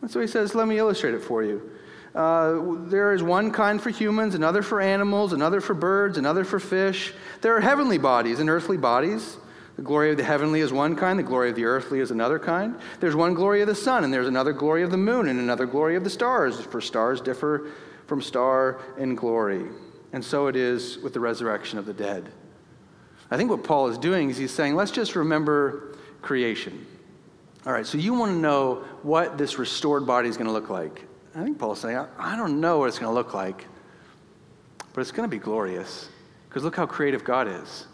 And 0.02 0.10
so 0.10 0.20
he 0.20 0.26
says, 0.26 0.54
let 0.54 0.68
me 0.68 0.76
illustrate 0.76 1.14
it 1.14 1.22
for 1.22 1.42
you. 1.42 1.77
Uh, 2.14 2.60
there 2.86 3.12
is 3.12 3.22
one 3.22 3.50
kind 3.50 3.80
for 3.80 3.90
humans, 3.90 4.34
another 4.34 4.62
for 4.62 4.80
animals, 4.80 5.32
another 5.32 5.60
for 5.60 5.74
birds, 5.74 6.18
another 6.18 6.44
for 6.44 6.58
fish. 6.58 7.12
There 7.42 7.56
are 7.56 7.60
heavenly 7.60 7.98
bodies 7.98 8.40
and 8.40 8.48
earthly 8.48 8.76
bodies. 8.76 9.36
The 9.76 9.82
glory 9.82 10.10
of 10.10 10.16
the 10.16 10.24
heavenly 10.24 10.60
is 10.60 10.72
one 10.72 10.96
kind, 10.96 11.18
the 11.18 11.22
glory 11.22 11.50
of 11.50 11.56
the 11.56 11.64
earthly 11.64 12.00
is 12.00 12.10
another 12.10 12.40
kind. 12.40 12.74
There's 12.98 13.14
one 13.14 13.34
glory 13.34 13.60
of 13.60 13.68
the 13.68 13.76
sun, 13.76 14.02
and 14.02 14.12
there's 14.12 14.26
another 14.26 14.52
glory 14.52 14.82
of 14.82 14.90
the 14.90 14.96
moon, 14.96 15.28
and 15.28 15.38
another 15.38 15.66
glory 15.66 15.94
of 15.94 16.02
the 16.02 16.10
stars, 16.10 16.60
for 16.60 16.80
stars 16.80 17.20
differ 17.20 17.68
from 18.06 18.20
star 18.20 18.80
in 18.98 19.14
glory. 19.14 19.66
And 20.12 20.24
so 20.24 20.48
it 20.48 20.56
is 20.56 20.98
with 20.98 21.12
the 21.12 21.20
resurrection 21.20 21.78
of 21.78 21.86
the 21.86 21.92
dead. 21.92 22.28
I 23.30 23.36
think 23.36 23.50
what 23.50 23.62
Paul 23.62 23.88
is 23.88 23.98
doing 23.98 24.30
is 24.30 24.36
he's 24.36 24.50
saying, 24.50 24.74
let's 24.74 24.90
just 24.90 25.14
remember 25.14 25.96
creation. 26.22 26.86
All 27.66 27.72
right, 27.72 27.86
so 27.86 27.98
you 27.98 28.14
want 28.14 28.32
to 28.32 28.38
know 28.38 28.84
what 29.02 29.36
this 29.36 29.58
restored 29.58 30.06
body 30.06 30.28
is 30.28 30.36
going 30.36 30.46
to 30.46 30.52
look 30.52 30.70
like. 30.70 31.04
I 31.38 31.44
think 31.44 31.58
Paul's 31.58 31.80
saying, 31.80 32.04
I 32.18 32.36
don't 32.36 32.60
know 32.60 32.78
what 32.78 32.88
it's 32.88 32.98
going 32.98 33.10
to 33.10 33.14
look 33.14 33.32
like, 33.32 33.66
but 34.92 35.00
it's 35.00 35.12
going 35.12 35.28
to 35.28 35.34
be 35.34 35.40
glorious 35.40 36.08
because 36.48 36.64
look 36.64 36.74
how 36.74 36.86
creative 36.86 37.22
God 37.22 37.46
is. 37.46 37.86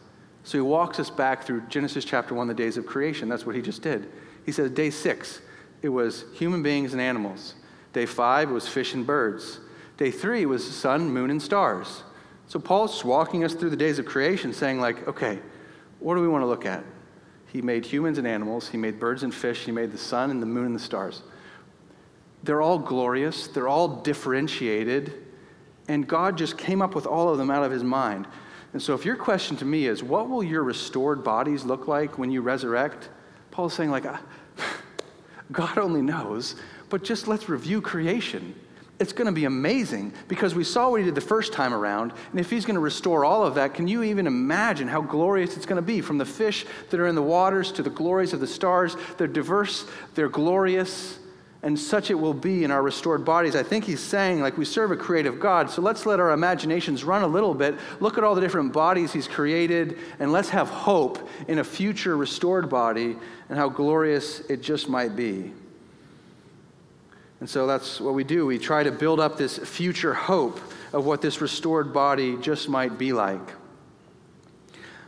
So 0.45 0.57
he 0.57 0.63
walks 0.63 0.99
us 0.99 1.11
back 1.11 1.45
through 1.45 1.63
Genesis 1.69 2.05
chapter 2.05 2.35
1, 2.35 2.49
the 2.49 2.55
days 2.55 2.79
of 2.79 2.87
creation. 2.87 3.29
That's 3.29 3.45
what 3.45 3.55
he 3.55 3.61
just 3.61 3.83
did. 3.83 4.11
He 4.47 4.53
says, 4.53 4.71
day 4.71 4.89
six, 4.89 5.41
it 5.83 5.91
was 5.91 6.25
human 6.35 6.63
beings 6.63 6.93
and 6.93 7.03
animals. 7.03 7.55
Day 7.93 8.07
five, 8.07 8.51
was 8.51 8.67
fish 8.67 8.95
and 8.95 9.07
birds. 9.07 9.61
Day 9.99 10.11
three 10.11 10.47
was 10.47 10.67
sun, 10.67 11.11
moon, 11.11 11.31
and 11.31 11.41
stars. 11.41 12.03
So 12.47 12.59
Paul's 12.59 13.05
walking 13.05 13.45
us 13.45 13.55
through 13.55 13.71
the 13.71 13.77
days 13.77 13.99
of 13.99 14.07
creation, 14.07 14.53
saying, 14.53 14.81
like, 14.81 15.07
okay, 15.07 15.39
what 16.01 16.15
do 16.15 16.23
we 16.23 16.29
want 16.29 16.43
to 16.43 16.47
look 16.47 16.67
at? 16.67 16.83
He 17.53 17.63
made 17.63 17.85
humans 17.85 18.17
and 18.19 18.27
animals, 18.27 18.69
he 18.69 18.79
made 18.79 18.99
birds 18.99 19.23
and 19.23 19.35
fish, 19.35 19.65
he 19.65 19.73
made 19.73 19.93
the 19.93 19.99
sun 19.99 20.31
and 20.31 20.41
the 20.41 20.47
moon 20.47 20.67
and 20.67 20.75
the 20.75 20.81
stars. 20.81 21.23
They're 22.45 22.61
all 22.61 22.79
glorious, 22.79 23.47
they're 23.47 23.69
all 23.69 23.89
differentiated, 23.89 25.15
and 25.89 26.07
God 26.07 26.37
just 26.37 26.59
came 26.59 26.83
up 26.83 26.95
with 26.95 27.07
all 27.07 27.31
of 27.31 27.39
them 27.39 27.51
out 27.51 27.65
of 27.65 27.73
his 27.73 27.83
mind. 27.83 28.27
And 28.75 28.83
so, 28.83 28.93
if 28.93 29.05
your 29.05 29.17
question 29.17 29.57
to 29.59 29.65
me 29.65 29.87
is, 29.87 30.03
what 30.03 30.29
will 30.29 30.43
your 30.43 30.63
restored 30.63 31.25
bodies 31.25 31.65
look 31.65 31.89
like 31.89 32.19
when 32.19 32.31
you 32.31 32.43
resurrect? 32.43 33.09
Paul's 33.51 33.73
saying, 33.73 33.91
like, 33.91 34.05
uh, 34.05 34.19
God 35.53 35.79
only 35.79 36.03
knows, 36.03 36.57
but 36.91 37.03
just 37.03 37.29
let's 37.29 37.49
review 37.49 37.81
creation. 37.81 38.55
It's 38.99 39.13
going 39.13 39.27
to 39.27 39.33
be 39.33 39.47
amazing 39.47 40.13
because 40.29 40.55
we 40.55 40.65
saw 40.65 40.91
what 40.91 41.01
he 41.01 41.07
did 41.07 41.15
the 41.15 41.21
first 41.21 41.53
time 41.53 41.73
around. 41.73 42.13
And 42.31 42.39
if 42.39 42.51
he's 42.51 42.65
going 42.65 42.75
to 42.75 42.81
restore 42.81 43.25
all 43.25 43.43
of 43.43 43.55
that, 43.55 43.75
can 43.75 43.89
you 43.89 44.03
even 44.03 44.27
imagine 44.27 44.87
how 44.87 45.01
glorious 45.01 45.57
it's 45.57 45.67
going 45.67 45.77
to 45.77 45.83
be? 45.83 46.01
From 46.01 46.19
the 46.19 46.25
fish 46.25 46.65
that 46.91 47.01
are 47.01 47.07
in 47.07 47.15
the 47.15 47.23
waters 47.23 47.73
to 47.73 47.83
the 47.83 47.91
glories 47.91 48.33
of 48.33 48.41
the 48.41 48.47
stars, 48.47 48.97
they're 49.17 49.27
diverse, 49.27 49.87
they're 50.15 50.29
glorious 50.29 51.19
and 51.65 51.81
such 51.81 52.11
it 52.11 52.15
will 52.15 52.35
be 52.35 52.63
in 52.63 52.71
our 52.71 52.83
restored 52.83 53.25
bodies. 53.25 53.57
I 53.57 53.63
think 53.63 53.87
he's 53.87 53.99
saying, 53.99 54.41
like, 54.41 54.59
we 54.59 54.67
serve 54.67 54.91
a 54.91 54.97
creative 54.97 55.41
God, 55.41 55.71
so 55.71 55.81
let's 55.81 56.05
let 56.05 56.21
our 56.21 56.31
imaginations 56.33 57.05
run 57.05 57.23
a 57.23 57.27
little 57.27 57.55
bit. 57.55 57.75
Look 58.01 58.19
at 58.19 58.23
all 58.23 58.35
the 58.35 58.43
different 58.43 58.75
bodies 58.75 59.15
he's 59.15 59.27
created, 59.27 59.97
and 60.19 60.31
let's 60.31 60.51
have 60.51 60.69
hope 60.69 61.27
in 61.49 61.61
a 61.61 61.65
future 61.65 62.19
restored 62.19 62.69
body 62.69 63.17
and 63.49 63.59
how 63.59 63.71
glorious 63.71 64.41
it 64.41 64.61
just 64.61 64.91
might 64.91 65.17
be. 65.17 65.53
And 67.41 67.49
so 67.49 67.67
that's 67.67 67.99
what 67.99 68.13
we 68.13 68.25
do. 68.25 68.45
We 68.45 68.59
try 68.59 68.83
to 68.83 68.93
build 68.93 69.19
up 69.19 69.39
this 69.39 69.57
future 69.57 70.13
hope 70.13 70.61
of 70.93 71.07
what 71.07 71.23
this 71.23 71.41
restored 71.41 71.95
body 71.95 72.37
just 72.43 72.69
might 72.69 72.99
be 72.99 73.15
like. 73.15 73.55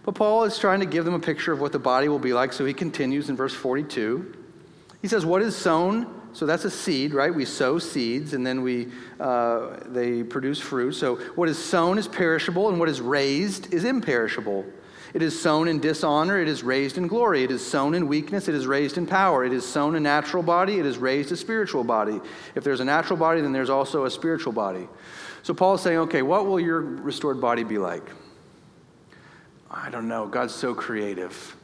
But 0.04 0.14
Paul 0.14 0.44
is 0.44 0.58
trying 0.58 0.80
to 0.80 0.86
give 0.86 1.04
them 1.04 1.14
a 1.14 1.20
picture 1.20 1.52
of 1.52 1.60
what 1.60 1.72
the 1.72 1.78
body 1.78 2.08
will 2.08 2.18
be 2.18 2.32
like, 2.32 2.54
so 2.54 2.64
he 2.64 2.72
continues 2.72 3.28
in 3.28 3.36
verse 3.36 3.52
42. 3.52 4.34
He 5.02 5.08
says, 5.08 5.26
What 5.26 5.42
is 5.42 5.54
sown 5.54 6.22
so 6.36 6.44
that's 6.44 6.66
a 6.66 6.70
seed, 6.70 7.14
right? 7.14 7.34
We 7.34 7.46
sow 7.46 7.78
seeds 7.78 8.34
and 8.34 8.46
then 8.46 8.60
we, 8.60 8.88
uh, 9.18 9.78
they 9.86 10.22
produce 10.22 10.60
fruit. 10.60 10.92
So 10.92 11.16
what 11.34 11.48
is 11.48 11.56
sown 11.56 11.96
is 11.96 12.06
perishable 12.06 12.68
and 12.68 12.78
what 12.78 12.90
is 12.90 13.00
raised 13.00 13.72
is 13.72 13.84
imperishable. 13.84 14.66
It 15.14 15.22
is 15.22 15.40
sown 15.40 15.66
in 15.66 15.80
dishonor, 15.80 16.38
it 16.38 16.46
is 16.46 16.62
raised 16.62 16.98
in 16.98 17.06
glory. 17.06 17.42
It 17.42 17.50
is 17.50 17.66
sown 17.66 17.94
in 17.94 18.06
weakness, 18.06 18.48
it 18.48 18.54
is 18.54 18.66
raised 18.66 18.98
in 18.98 19.06
power. 19.06 19.46
It 19.46 19.52
is 19.54 19.66
sown 19.66 19.94
a 19.94 20.00
natural 20.00 20.42
body, 20.42 20.78
it 20.78 20.84
is 20.84 20.98
raised 20.98 21.32
a 21.32 21.38
spiritual 21.38 21.84
body. 21.84 22.20
If 22.54 22.64
there's 22.64 22.80
a 22.80 22.84
natural 22.84 23.18
body, 23.18 23.40
then 23.40 23.54
there's 23.54 23.70
also 23.70 24.04
a 24.04 24.10
spiritual 24.10 24.52
body. 24.52 24.86
So 25.42 25.54
Paul 25.54 25.76
is 25.76 25.80
saying, 25.80 26.00
okay, 26.00 26.20
what 26.20 26.44
will 26.44 26.60
your 26.60 26.82
restored 26.82 27.40
body 27.40 27.64
be 27.64 27.78
like? 27.78 28.10
I 29.70 29.88
don't 29.88 30.06
know. 30.06 30.26
God's 30.26 30.54
so 30.54 30.74
creative. 30.74 31.56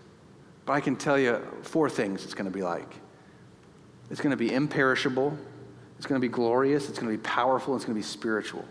But 0.64 0.72
I 0.72 0.80
can 0.80 0.96
tell 0.96 1.18
you 1.18 1.46
four 1.60 1.90
things 1.90 2.24
it's 2.24 2.32
going 2.32 2.50
to 2.50 2.50
be 2.50 2.62
like. 2.62 3.02
It's 4.12 4.20
going 4.20 4.30
to 4.30 4.36
be 4.36 4.52
imperishable. 4.52 5.36
It's 5.96 6.06
going 6.06 6.20
to 6.20 6.24
be 6.24 6.30
glorious. 6.30 6.90
It's 6.90 6.98
going 6.98 7.10
to 7.10 7.18
be 7.18 7.22
powerful. 7.22 7.74
It's 7.74 7.86
going 7.86 7.94
to 7.94 7.98
be 7.98 8.06
spiritual. 8.06 8.64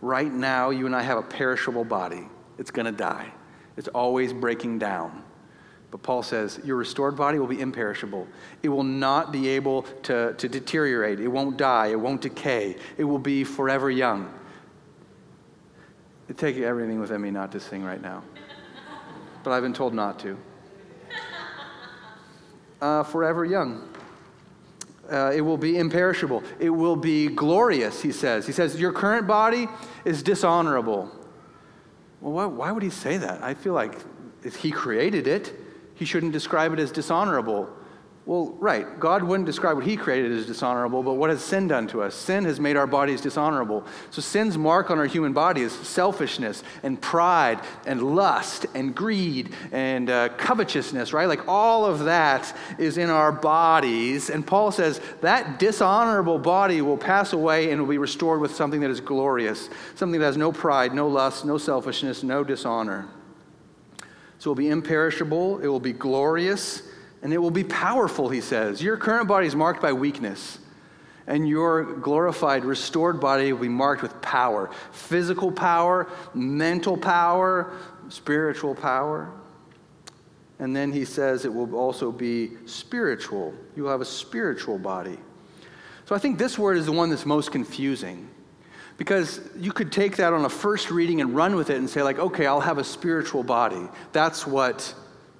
Right 0.00 0.32
now, 0.32 0.70
you 0.70 0.86
and 0.86 0.96
I 0.96 1.02
have 1.02 1.18
a 1.18 1.22
perishable 1.22 1.84
body. 1.84 2.26
It's 2.58 2.70
going 2.70 2.86
to 2.86 2.92
die. 2.92 3.30
It's 3.76 3.88
always 3.88 4.32
breaking 4.32 4.78
down. 4.78 5.22
But 5.90 6.02
Paul 6.02 6.22
says, 6.22 6.60
Your 6.64 6.76
restored 6.76 7.14
body 7.14 7.38
will 7.38 7.46
be 7.46 7.60
imperishable. 7.60 8.26
It 8.62 8.70
will 8.70 8.84
not 8.84 9.32
be 9.32 9.48
able 9.48 9.82
to, 10.04 10.32
to 10.32 10.48
deteriorate. 10.48 11.20
It 11.20 11.28
won't 11.28 11.58
die. 11.58 11.88
It 11.88 12.00
won't 12.00 12.22
decay. 12.22 12.76
It 12.96 13.04
will 13.04 13.18
be 13.18 13.44
forever 13.44 13.90
young. 13.90 14.32
It 16.30 16.38
takes 16.38 16.58
everything 16.58 17.00
within 17.00 17.20
me 17.20 17.30
not 17.30 17.52
to 17.52 17.60
sing 17.60 17.84
right 17.84 18.00
now. 18.00 18.22
But 19.42 19.52
I've 19.52 19.62
been 19.62 19.74
told 19.74 19.92
not 19.92 20.18
to. 20.20 20.38
Uh, 22.80 23.02
forever 23.02 23.44
young. 23.44 23.93
Uh, 25.10 25.32
it 25.34 25.42
will 25.42 25.58
be 25.58 25.78
imperishable. 25.78 26.42
It 26.58 26.70
will 26.70 26.96
be 26.96 27.28
glorious, 27.28 28.00
he 28.00 28.12
says. 28.12 28.46
He 28.46 28.52
says, 28.52 28.80
Your 28.80 28.92
current 28.92 29.26
body 29.26 29.68
is 30.04 30.22
dishonorable. 30.22 31.10
Well, 32.20 32.32
why, 32.32 32.46
why 32.46 32.72
would 32.72 32.82
he 32.82 32.90
say 32.90 33.18
that? 33.18 33.42
I 33.42 33.54
feel 33.54 33.74
like 33.74 33.98
if 34.42 34.56
he 34.56 34.70
created 34.70 35.26
it, 35.26 35.52
he 35.94 36.04
shouldn't 36.04 36.32
describe 36.32 36.72
it 36.72 36.78
as 36.78 36.90
dishonorable. 36.90 37.68
Well, 38.26 38.56
right. 38.58 38.98
God 38.98 39.22
wouldn't 39.22 39.44
describe 39.44 39.76
what 39.76 39.84
he 39.84 39.98
created 39.98 40.32
as 40.32 40.46
dishonorable, 40.46 41.02
but 41.02 41.14
what 41.14 41.28
has 41.28 41.44
sin 41.44 41.68
done 41.68 41.86
to 41.88 42.00
us? 42.00 42.14
Sin 42.14 42.44
has 42.46 42.58
made 42.58 42.74
our 42.74 42.86
bodies 42.86 43.20
dishonorable. 43.20 43.84
So 44.10 44.22
sin's 44.22 44.56
mark 44.56 44.90
on 44.90 44.98
our 44.98 45.04
human 45.04 45.34
body 45.34 45.60
is 45.60 45.72
selfishness 45.72 46.62
and 46.82 46.98
pride 46.98 47.60
and 47.84 48.02
lust 48.16 48.64
and 48.74 48.94
greed 48.94 49.52
and 49.72 50.08
uh, 50.08 50.30
covetousness, 50.38 51.12
right? 51.12 51.28
Like 51.28 51.46
all 51.46 51.84
of 51.84 52.04
that 52.04 52.56
is 52.78 52.96
in 52.96 53.10
our 53.10 53.30
bodies. 53.30 54.30
And 54.30 54.46
Paul 54.46 54.72
says 54.72 55.02
that 55.20 55.58
dishonorable 55.58 56.38
body 56.38 56.80
will 56.80 56.96
pass 56.96 57.34
away 57.34 57.72
and 57.72 57.80
will 57.82 57.88
be 57.88 57.98
restored 57.98 58.40
with 58.40 58.54
something 58.54 58.80
that 58.80 58.90
is 58.90 59.00
glorious, 59.00 59.68
something 59.96 60.18
that 60.18 60.26
has 60.26 60.38
no 60.38 60.50
pride, 60.50 60.94
no 60.94 61.08
lust, 61.08 61.44
no 61.44 61.58
selfishness, 61.58 62.22
no 62.22 62.42
dishonor. 62.42 63.06
So 64.38 64.48
it 64.48 64.52
will 64.52 64.54
be 64.54 64.70
imperishable, 64.70 65.58
it 65.58 65.66
will 65.66 65.78
be 65.78 65.92
glorious 65.92 66.82
and 67.24 67.32
it 67.32 67.38
will 67.38 67.50
be 67.50 67.64
powerful, 67.64 68.28
he 68.28 68.42
says. 68.42 68.82
Your 68.82 68.98
current 68.98 69.26
body 69.26 69.46
is 69.46 69.56
marked 69.56 69.80
by 69.80 69.94
weakness, 69.94 70.58
and 71.26 71.48
your 71.48 71.82
glorified, 71.82 72.66
restored 72.66 73.18
body 73.18 73.50
will 73.52 73.62
be 73.62 73.68
marked 73.68 74.02
with 74.02 74.20
power 74.20 74.70
physical 74.92 75.50
power, 75.50 76.06
mental 76.34 76.96
power, 76.96 77.72
spiritual 78.10 78.74
power. 78.74 79.32
And 80.58 80.76
then 80.76 80.92
he 80.92 81.04
says 81.04 81.44
it 81.44 81.52
will 81.52 81.74
also 81.74 82.12
be 82.12 82.52
spiritual. 82.66 83.54
You'll 83.74 83.90
have 83.90 84.02
a 84.02 84.06
spiritual 84.06 84.78
body. 84.78 85.18
So 86.04 86.14
I 86.14 86.18
think 86.18 86.38
this 86.38 86.58
word 86.58 86.76
is 86.76 86.86
the 86.86 86.92
one 86.92 87.10
that's 87.10 87.26
most 87.26 87.50
confusing. 87.50 88.28
Because 88.98 89.40
you 89.56 89.72
could 89.72 89.90
take 89.90 90.16
that 90.18 90.32
on 90.32 90.44
a 90.44 90.48
first 90.48 90.90
reading 90.90 91.20
and 91.20 91.34
run 91.34 91.56
with 91.56 91.70
it 91.70 91.78
and 91.78 91.90
say, 91.90 92.02
like, 92.02 92.18
okay, 92.18 92.46
I'll 92.46 92.60
have 92.60 92.78
a 92.78 92.84
spiritual 92.84 93.42
body. 93.42 93.88
That's 94.12 94.46
what 94.46 94.94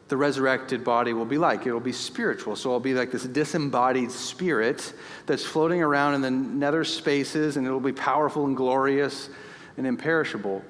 the 0.09 0.17
resurrected 0.17 0.85
body 0.85 1.13
will 1.13 1.25
be 1.25 1.39
like. 1.39 1.67
It'll 1.67 1.81
be 1.81 1.93
spiritual. 1.93 2.57
So 2.57 2.71
it'll 2.71 2.81
be 2.81 2.95
like 2.95 3.11
this 3.11 3.25
disembodied 3.25 4.11
spirit 4.11 4.93
that's 5.27 5.45
floating 5.45 5.83
around 5.83 6.15
in 6.15 6.21
the 6.21 6.31
nether 6.31 6.85
spaces, 6.85 7.57
and 7.57 7.67
it'll 7.67 7.81
be 7.81 7.93
powerful 7.93 8.47
and 8.47 8.57
glorious 8.57 9.31
and 9.77 9.87
imperishable. 9.87 10.63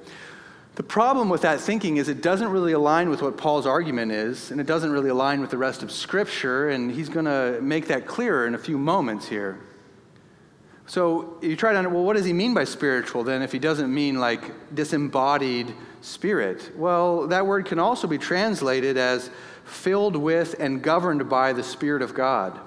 The 0.76 0.82
problem 0.82 1.28
with 1.28 1.42
that 1.42 1.60
thinking 1.60 1.98
is 1.98 2.08
it 2.08 2.20
doesn't 2.20 2.48
really 2.48 2.72
align 2.72 3.08
with 3.08 3.22
what 3.22 3.36
Paul's 3.36 3.66
argument 3.66 4.10
is, 4.10 4.50
and 4.50 4.60
it 4.60 4.66
doesn't 4.66 4.90
really 4.90 5.10
align 5.10 5.40
with 5.40 5.50
the 5.50 5.58
rest 5.58 5.84
of 5.84 5.92
Scripture, 5.92 6.70
and 6.70 6.90
he's 6.90 7.08
going 7.08 7.26
to 7.26 7.60
make 7.60 7.86
that 7.88 8.06
clearer 8.06 8.46
in 8.46 8.54
a 8.54 8.58
few 8.58 8.76
moments 8.76 9.28
here. 9.28 9.60
So 10.86 11.38
you 11.40 11.56
try 11.56 11.72
to, 11.72 11.78
understand, 11.78 11.94
well, 11.94 12.04
what 12.04 12.16
does 12.16 12.26
he 12.26 12.32
mean 12.32 12.52
by 12.52 12.64
spiritual 12.64 13.24
then 13.24 13.42
if 13.42 13.52
he 13.52 13.58
doesn't 13.58 13.92
mean 13.92 14.20
like 14.20 14.74
disembodied 14.74 15.74
spirit? 16.02 16.72
Well, 16.76 17.28
that 17.28 17.46
word 17.46 17.66
can 17.66 17.78
also 17.78 18.06
be 18.06 18.18
translated 18.18 18.96
as 18.96 19.30
filled 19.64 20.16
with 20.16 20.56
and 20.58 20.82
governed 20.82 21.28
by 21.28 21.54
the 21.54 21.62
Spirit 21.62 22.02
of 22.02 22.14
God. 22.14 22.60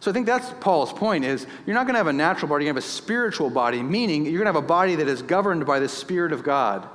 So 0.00 0.10
I 0.10 0.14
think 0.14 0.26
that's 0.26 0.52
Paul's 0.60 0.92
point 0.92 1.24
is 1.24 1.46
you're 1.64 1.74
not 1.74 1.86
going 1.86 1.94
to 1.94 1.98
have 1.98 2.06
a 2.06 2.12
natural 2.12 2.48
body, 2.48 2.64
you're 2.64 2.72
going 2.72 2.82
to 2.82 2.86
have 2.86 2.90
a 2.90 2.94
spiritual 2.94 3.48
body, 3.50 3.82
meaning 3.82 4.24
you're 4.24 4.42
going 4.42 4.52
to 4.52 4.52
have 4.52 4.56
a 4.56 4.66
body 4.66 4.96
that 4.96 5.08
is 5.08 5.22
governed 5.22 5.64
by 5.64 5.78
the 5.78 5.88
Spirit 5.88 6.32
of 6.32 6.42
God. 6.42 6.86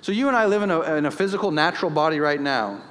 So 0.00 0.12
you 0.12 0.28
and 0.28 0.36
I 0.36 0.46
live 0.46 0.62
in 0.62 0.70
a, 0.70 0.80
in 0.96 1.06
a 1.06 1.10
physical, 1.10 1.50
natural 1.50 1.90
body 1.90 2.20
right 2.20 2.40
now. 2.40 2.82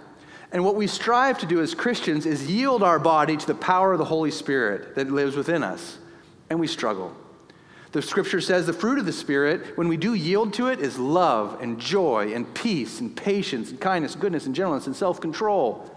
And 0.51 0.65
what 0.65 0.75
we 0.75 0.87
strive 0.87 1.37
to 1.39 1.45
do 1.45 1.61
as 1.61 1.73
Christians 1.73 2.25
is 2.25 2.49
yield 2.49 2.83
our 2.83 2.99
body 2.99 3.37
to 3.37 3.47
the 3.47 3.55
power 3.55 3.93
of 3.93 3.99
the 3.99 4.05
Holy 4.05 4.31
Spirit 4.31 4.95
that 4.95 5.11
lives 5.11 5.35
within 5.35 5.63
us 5.63 5.99
and 6.49 6.59
we 6.59 6.67
struggle. 6.67 7.15
The 7.91 8.01
scripture 8.01 8.41
says 8.41 8.65
the 8.65 8.73
fruit 8.73 8.99
of 8.99 9.05
the 9.05 9.13
Spirit, 9.13 9.77
when 9.77 9.87
we 9.87 9.95
do 9.95 10.13
yield 10.13 10.53
to 10.55 10.67
it, 10.67 10.81
is 10.81 10.99
love 10.99 11.61
and 11.61 11.79
joy 11.79 12.33
and 12.33 12.53
peace 12.53 12.99
and 12.99 13.15
patience 13.15 13.69
and 13.69 13.79
kindness, 13.79 14.15
goodness 14.15 14.45
and 14.45 14.53
gentleness 14.53 14.85
and 14.85 14.95
self 14.95 15.21
control. 15.21 15.89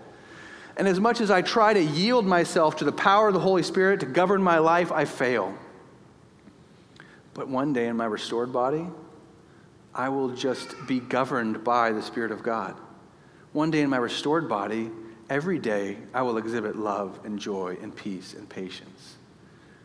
And 0.76 0.86
as 0.86 1.00
much 1.00 1.20
as 1.20 1.28
I 1.28 1.42
try 1.42 1.74
to 1.74 1.82
yield 1.82 2.24
myself 2.24 2.76
to 2.76 2.84
the 2.84 2.92
power 2.92 3.26
of 3.26 3.34
the 3.34 3.40
Holy 3.40 3.64
Spirit 3.64 3.98
to 4.00 4.06
govern 4.06 4.40
my 4.40 4.58
life, 4.58 4.92
I 4.92 5.06
fail. 5.06 5.52
But 7.34 7.48
one 7.48 7.72
day 7.72 7.88
in 7.88 7.96
my 7.96 8.06
restored 8.06 8.52
body, 8.52 8.86
I 9.92 10.08
will 10.08 10.28
just 10.28 10.76
be 10.86 11.00
governed 11.00 11.64
by 11.64 11.90
the 11.90 12.02
Spirit 12.02 12.30
of 12.30 12.44
God. 12.44 12.76
One 13.52 13.72
day 13.72 13.80
in 13.80 13.90
my 13.90 13.96
restored 13.96 14.48
body, 14.48 14.92
every 15.28 15.58
day 15.58 15.96
I 16.14 16.22
will 16.22 16.38
exhibit 16.38 16.76
love 16.76 17.18
and 17.24 17.40
joy 17.40 17.76
and 17.82 17.94
peace 17.94 18.34
and 18.34 18.48
patience. 18.48 19.17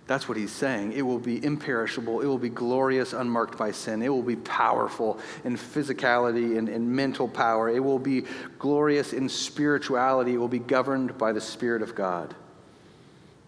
That's 0.06 0.28
what 0.28 0.38
he's 0.38 0.52
saying. 0.52 0.94
It 0.94 1.02
will 1.04 1.20
be 1.20 1.44
imperishable. 1.44 2.20
It 2.20 2.26
will 2.26 2.38
be 2.38 2.50
glorious, 2.50 3.14
unmarked 3.14 3.58
by 3.58 3.72
sin. 3.72 4.02
It 4.02 4.10
will 4.10 4.22
be 4.22 4.36
powerful 4.36 5.20
in 5.46 5.56
physicality 5.56 6.58
and, 6.58 6.68
and 6.68 6.90
mental 6.90 7.28
power. 7.28 7.70
It 7.70 7.82
will 7.82 8.00
be 8.00 8.26
glorious 8.60 9.14
in 9.14 9.30
spirituality. 9.30 10.34
It 10.34 10.38
will 10.38 10.50
be 10.50 10.60
governed 10.60 11.18
by 11.18 11.32
the 11.32 11.40
Spirit 11.40 11.82
of 11.82 11.96
God. 11.96 12.36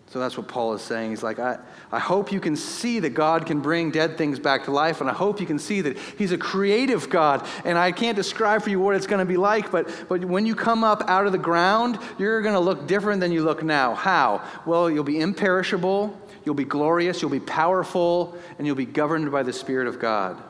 So 0.07 0.19
that's 0.19 0.37
what 0.37 0.47
Paul 0.47 0.73
is 0.73 0.81
saying. 0.81 1.09
He's 1.09 1.23
like, 1.23 1.39
I, 1.39 1.57
I 1.91 1.99
hope 1.99 2.31
you 2.31 2.39
can 2.39 2.55
see 2.55 2.99
that 2.99 3.09
God 3.09 3.45
can 3.45 3.59
bring 3.59 3.91
dead 3.91 4.17
things 4.17 4.39
back 4.39 4.63
to 4.63 4.71
life, 4.71 5.01
and 5.01 5.09
I 5.09 5.13
hope 5.13 5.41
you 5.41 5.45
can 5.45 5.59
see 5.59 5.81
that 5.81 5.97
He's 5.97 6.31
a 6.31 6.37
creative 6.37 7.09
God. 7.09 7.45
And 7.65 7.77
I 7.77 7.91
can't 7.91 8.15
describe 8.15 8.61
for 8.61 8.69
you 8.69 8.79
what 8.79 8.95
it's 8.95 9.07
going 9.07 9.19
to 9.19 9.25
be 9.25 9.35
like, 9.35 9.71
but, 9.71 9.89
but 10.07 10.23
when 10.23 10.45
you 10.45 10.55
come 10.55 10.85
up 10.85 11.03
out 11.09 11.25
of 11.25 11.33
the 11.33 11.37
ground, 11.37 11.99
you're 12.17 12.41
going 12.41 12.53
to 12.53 12.61
look 12.61 12.87
different 12.87 13.19
than 13.19 13.33
you 13.33 13.43
look 13.43 13.61
now. 13.61 13.93
How? 13.93 14.41
Well, 14.65 14.89
you'll 14.89 15.03
be 15.03 15.19
imperishable, 15.19 16.17
You'll 16.45 16.55
be 16.55 16.63
glorious, 16.63 17.21
you'll 17.21 17.31
be 17.31 17.39
powerful, 17.39 18.37
and 18.57 18.67
you'll 18.67 18.75
be 18.75 18.85
governed 18.85 19.31
by 19.31 19.43
the 19.43 19.53
Spirit 19.53 19.87
of 19.87 19.99
God. 19.99 20.41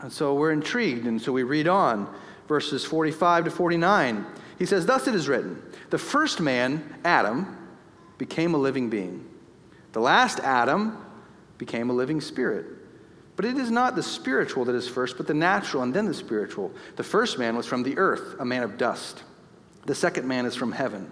And 0.00 0.12
so 0.12 0.34
we're 0.34 0.52
intrigued, 0.52 1.06
and 1.06 1.20
so 1.20 1.32
we 1.32 1.42
read 1.42 1.68
on, 1.68 2.12
verses 2.48 2.84
45 2.84 3.44
to 3.46 3.50
49. 3.50 4.26
He 4.58 4.66
says, 4.66 4.86
Thus 4.86 5.06
it 5.08 5.14
is 5.14 5.28
written, 5.28 5.62
the 5.90 5.98
first 5.98 6.40
man, 6.40 6.98
Adam, 7.04 7.58
became 8.18 8.54
a 8.54 8.58
living 8.58 8.88
being. 8.88 9.28
The 9.92 10.00
last 10.00 10.40
Adam 10.40 11.04
became 11.58 11.90
a 11.90 11.92
living 11.92 12.20
spirit. 12.20 12.66
But 13.36 13.44
it 13.44 13.56
is 13.56 13.70
not 13.70 13.96
the 13.96 14.02
spiritual 14.02 14.64
that 14.66 14.74
is 14.74 14.88
first, 14.88 15.16
but 15.16 15.26
the 15.26 15.34
natural, 15.34 15.82
and 15.82 15.92
then 15.92 16.06
the 16.06 16.14
spiritual. 16.14 16.70
The 16.96 17.02
first 17.02 17.38
man 17.38 17.56
was 17.56 17.66
from 17.66 17.82
the 17.82 17.96
earth, 17.98 18.36
a 18.38 18.44
man 18.44 18.62
of 18.62 18.78
dust. 18.78 19.24
The 19.86 19.94
second 19.94 20.28
man 20.28 20.46
is 20.46 20.54
from 20.54 20.72
heaven. 20.72 21.10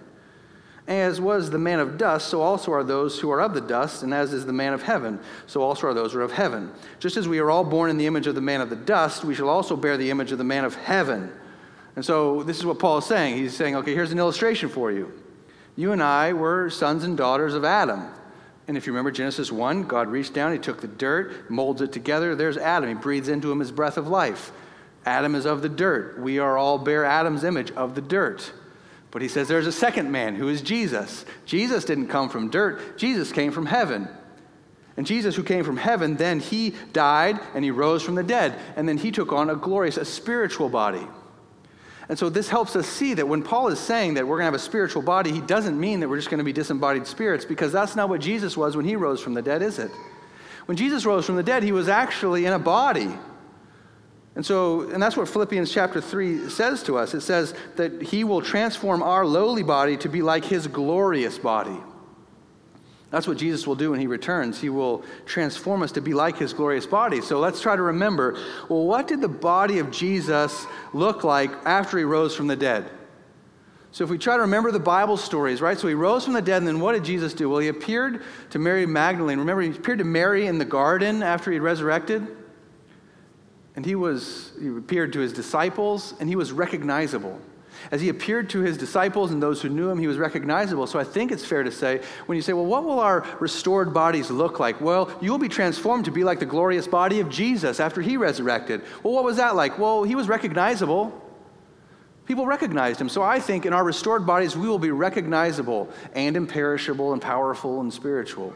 As 0.87 1.21
was 1.21 1.49
the 1.49 1.59
man 1.59 1.79
of 1.79 1.97
dust, 1.97 2.27
so 2.27 2.41
also 2.41 2.71
are 2.71 2.83
those 2.83 3.19
who 3.19 3.29
are 3.31 3.41
of 3.41 3.53
the 3.53 3.61
dust, 3.61 4.03
and 4.03 4.13
as 4.13 4.33
is 4.33 4.45
the 4.45 4.53
man 4.53 4.73
of 4.73 4.81
heaven, 4.81 5.19
so 5.45 5.61
also 5.61 5.87
are 5.87 5.93
those 5.93 6.13
who 6.13 6.19
are 6.19 6.23
of 6.23 6.31
heaven. 6.31 6.71
Just 6.99 7.17
as 7.17 7.27
we 7.27 7.39
are 7.39 7.51
all 7.51 7.63
born 7.63 7.89
in 7.89 7.97
the 7.97 8.07
image 8.07 8.27
of 8.27 8.35
the 8.35 8.41
man 8.41 8.61
of 8.61 8.69
the 8.69 8.75
dust, 8.75 9.23
we 9.23 9.35
shall 9.35 9.49
also 9.49 9.75
bear 9.75 9.95
the 9.95 10.09
image 10.09 10.31
of 10.31 10.37
the 10.37 10.43
man 10.43 10.65
of 10.65 10.75
heaven. 10.75 11.31
And 11.95 12.03
so 12.03 12.43
this 12.43 12.57
is 12.57 12.65
what 12.65 12.79
Paul 12.79 12.97
is 12.97 13.05
saying. 13.05 13.37
He's 13.37 13.55
saying, 13.55 13.75
okay, 13.77 13.93
here's 13.93 14.11
an 14.11 14.19
illustration 14.19 14.69
for 14.69 14.91
you. 14.91 15.11
You 15.75 15.91
and 15.91 16.01
I 16.01 16.33
were 16.33 16.69
sons 16.69 17.03
and 17.03 17.15
daughters 17.15 17.53
of 17.53 17.63
Adam. 17.63 18.07
And 18.67 18.77
if 18.77 18.87
you 18.87 18.93
remember 18.93 19.11
Genesis 19.11 19.51
1, 19.51 19.83
God 19.83 20.07
reached 20.07 20.33
down, 20.33 20.53
he 20.53 20.59
took 20.59 20.81
the 20.81 20.87
dirt, 20.87 21.49
molds 21.49 21.81
it 21.81 21.91
together. 21.91 22.35
There's 22.35 22.57
Adam. 22.57 22.89
He 22.89 22.95
breathes 22.95 23.27
into 23.27 23.51
him 23.51 23.59
his 23.59 23.71
breath 23.71 23.97
of 23.97 24.07
life. 24.07 24.51
Adam 25.05 25.35
is 25.35 25.45
of 25.45 25.61
the 25.61 25.69
dirt. 25.69 26.19
We 26.19 26.39
are 26.39 26.57
all 26.57 26.77
bear 26.77 27.03
Adam's 27.03 27.43
image 27.43 27.71
of 27.71 27.95
the 27.95 28.01
dirt. 28.01 28.53
But 29.11 29.21
he 29.21 29.27
says 29.27 29.47
there's 29.47 29.67
a 29.67 29.71
second 29.71 30.11
man 30.11 30.35
who 30.35 30.47
is 30.47 30.61
Jesus. 30.61 31.25
Jesus 31.45 31.85
didn't 31.85 32.07
come 32.07 32.29
from 32.29 32.49
dirt, 32.49 32.97
Jesus 32.97 33.31
came 33.31 33.51
from 33.51 33.65
heaven. 33.65 34.07
And 34.97 35.07
Jesus, 35.07 35.35
who 35.35 35.43
came 35.43 35.63
from 35.63 35.77
heaven, 35.77 36.17
then 36.17 36.39
he 36.39 36.75
died 36.91 37.39
and 37.53 37.63
he 37.63 37.71
rose 37.71 38.03
from 38.03 38.15
the 38.15 38.23
dead. 38.23 38.59
And 38.75 38.87
then 38.87 38.97
he 38.97 39.09
took 39.11 39.31
on 39.31 39.49
a 39.49 39.55
glorious, 39.55 39.97
a 39.97 40.03
spiritual 40.03 40.67
body. 40.67 41.07
And 42.09 42.19
so 42.19 42.29
this 42.29 42.49
helps 42.49 42.75
us 42.75 42.87
see 42.87 43.13
that 43.13 43.27
when 43.27 43.41
Paul 43.41 43.69
is 43.69 43.79
saying 43.79 44.15
that 44.15 44.27
we're 44.27 44.35
going 44.35 44.41
to 44.41 44.51
have 44.51 44.53
a 44.53 44.59
spiritual 44.59 45.01
body, 45.01 45.31
he 45.31 45.39
doesn't 45.39 45.79
mean 45.79 46.01
that 46.01 46.09
we're 46.09 46.17
just 46.17 46.29
going 46.29 46.39
to 46.39 46.43
be 46.43 46.51
disembodied 46.51 47.07
spirits 47.07 47.45
because 47.45 47.71
that's 47.71 47.95
not 47.95 48.09
what 48.09 48.19
Jesus 48.19 48.57
was 48.57 48.75
when 48.75 48.85
he 48.85 48.97
rose 48.97 49.21
from 49.21 49.33
the 49.33 49.41
dead, 49.41 49.61
is 49.61 49.79
it? 49.79 49.91
When 50.65 50.75
Jesus 50.75 51.05
rose 51.05 51.25
from 51.25 51.37
the 51.37 51.43
dead, 51.43 51.63
he 51.63 51.71
was 51.71 51.87
actually 51.87 52.45
in 52.45 52.53
a 52.53 52.59
body. 52.59 53.09
And 54.35 54.45
so, 54.45 54.89
and 54.89 55.03
that's 55.03 55.17
what 55.17 55.27
Philippians 55.27 55.71
chapter 55.73 55.99
3 55.99 56.49
says 56.49 56.83
to 56.83 56.97
us. 56.97 57.13
It 57.13 57.21
says 57.21 57.53
that 57.75 58.01
he 58.01 58.23
will 58.23 58.41
transform 58.41 59.03
our 59.03 59.25
lowly 59.25 59.63
body 59.63 59.97
to 59.97 60.09
be 60.09 60.21
like 60.21 60.45
his 60.45 60.67
glorious 60.67 61.37
body. 61.37 61.77
That's 63.09 63.27
what 63.27 63.37
Jesus 63.37 63.67
will 63.67 63.75
do 63.75 63.91
when 63.91 63.99
he 63.99 64.07
returns. 64.07 64.61
He 64.61 64.69
will 64.69 65.03
transform 65.25 65.83
us 65.83 65.91
to 65.93 66.01
be 66.01 66.13
like 66.13 66.37
his 66.37 66.53
glorious 66.53 66.85
body. 66.85 67.19
So 67.19 67.39
let's 67.39 67.59
try 67.59 67.75
to 67.75 67.81
remember 67.81 68.39
well, 68.69 68.85
what 68.85 69.09
did 69.09 69.19
the 69.19 69.27
body 69.27 69.79
of 69.79 69.91
Jesus 69.91 70.65
look 70.93 71.25
like 71.25 71.51
after 71.65 71.97
he 71.97 72.05
rose 72.05 72.33
from 72.33 72.47
the 72.47 72.55
dead? 72.55 72.89
So 73.91 74.05
if 74.05 74.09
we 74.09 74.17
try 74.17 74.37
to 74.37 74.43
remember 74.43 74.71
the 74.71 74.79
Bible 74.79 75.17
stories, 75.17 75.59
right? 75.59 75.77
So 75.77 75.89
he 75.89 75.93
rose 75.93 76.23
from 76.23 76.31
the 76.33 76.41
dead, 76.41 76.59
and 76.59 76.67
then 76.67 76.79
what 76.79 76.93
did 76.93 77.03
Jesus 77.03 77.33
do? 77.33 77.49
Well, 77.49 77.59
he 77.59 77.67
appeared 77.67 78.23
to 78.51 78.59
Mary 78.59 78.85
Magdalene. 78.85 79.37
Remember, 79.37 79.61
he 79.61 79.71
appeared 79.71 79.97
to 79.97 80.05
Mary 80.05 80.47
in 80.47 80.57
the 80.57 80.63
garden 80.63 81.21
after 81.21 81.51
he 81.51 81.55
had 81.55 81.61
resurrected? 81.61 82.25
And 83.75 83.85
he 83.85 83.95
was 83.95 84.51
he 84.59 84.67
appeared 84.67 85.13
to 85.13 85.19
his 85.19 85.33
disciples 85.33 86.13
and 86.19 86.27
he 86.27 86.35
was 86.35 86.51
recognizable. 86.51 87.39
As 87.89 88.01
he 88.01 88.09
appeared 88.09 88.49
to 88.51 88.59
his 88.59 88.77
disciples 88.77 89.31
and 89.31 89.41
those 89.41 89.61
who 89.61 89.69
knew 89.69 89.89
him, 89.89 89.97
he 89.97 90.07
was 90.07 90.17
recognizable. 90.17 90.85
So 90.85 90.99
I 90.99 91.03
think 91.03 91.31
it's 91.31 91.45
fair 91.45 91.63
to 91.63 91.71
say, 91.71 92.01
when 92.25 92.35
you 92.35 92.41
say, 92.41 92.53
well, 92.53 92.65
what 92.65 92.83
will 92.83 92.99
our 92.99 93.25
restored 93.39 93.93
bodies 93.93 94.29
look 94.29 94.59
like? 94.59 94.79
Well, 94.81 95.11
you 95.21 95.31
will 95.31 95.39
be 95.39 95.49
transformed 95.49 96.05
to 96.05 96.11
be 96.11 96.23
like 96.23 96.39
the 96.39 96.45
glorious 96.45 96.87
body 96.87 97.21
of 97.21 97.29
Jesus 97.29 97.79
after 97.79 98.01
he 98.01 98.17
resurrected. 98.17 98.83
Well, 99.03 99.13
what 99.13 99.23
was 99.23 99.37
that 99.37 99.55
like? 99.55 99.79
Well, 99.79 100.03
he 100.03 100.15
was 100.15 100.27
recognizable. 100.27 101.11
People 102.25 102.45
recognized 102.45 103.01
him. 103.01 103.09
So 103.09 103.23
I 103.23 103.39
think 103.39 103.65
in 103.65 103.73
our 103.73 103.83
restored 103.83 104.25
bodies, 104.25 104.55
we 104.55 104.67
will 104.67 104.79
be 104.79 104.91
recognizable 104.91 105.89
and 106.13 106.37
imperishable 106.37 107.13
and 107.13 107.21
powerful 107.21 107.81
and 107.81 107.91
spiritual. 107.91 108.53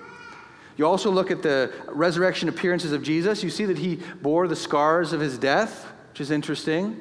You 0.77 0.85
also 0.85 1.09
look 1.09 1.31
at 1.31 1.41
the 1.41 1.71
resurrection 1.87 2.49
appearances 2.49 2.91
of 2.91 3.01
Jesus. 3.01 3.43
You 3.43 3.49
see 3.49 3.65
that 3.65 3.77
he 3.77 3.99
bore 4.21 4.47
the 4.47 4.55
scars 4.55 5.13
of 5.13 5.21
his 5.21 5.37
death, 5.37 5.85
which 6.09 6.21
is 6.21 6.31
interesting. 6.31 6.99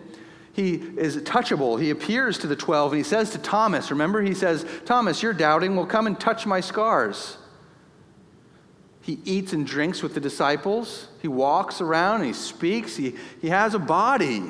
He 0.53 0.75
is 0.75 1.17
touchable. 1.19 1.81
He 1.81 1.91
appears 1.91 2.39
to 2.39 2.47
the 2.47 2.55
12 2.55 2.93
and 2.93 2.99
he 2.99 3.03
says 3.03 3.31
to 3.31 3.39
Thomas, 3.39 3.91
remember, 3.91 4.23
he 4.23 4.35
says, 4.35 4.65
Thomas, 4.85 5.23
you're 5.23 5.33
doubting. 5.33 5.75
Well, 5.75 5.87
come 5.87 6.07
and 6.07 6.19
touch 6.19 6.47
my 6.47 6.61
scars. 6.61 7.37
He 9.03 9.19
eats 9.25 9.53
and 9.53 9.67
drinks 9.67 10.03
with 10.03 10.15
the 10.15 10.21
disciples. 10.21 11.09
He 11.21 11.29
walks 11.29 11.81
around 11.81 12.23
he 12.23 12.33
speaks. 12.33 12.97
He, 12.97 13.15
he 13.43 13.49
has 13.49 13.75
a 13.75 13.79
body. 13.79 14.45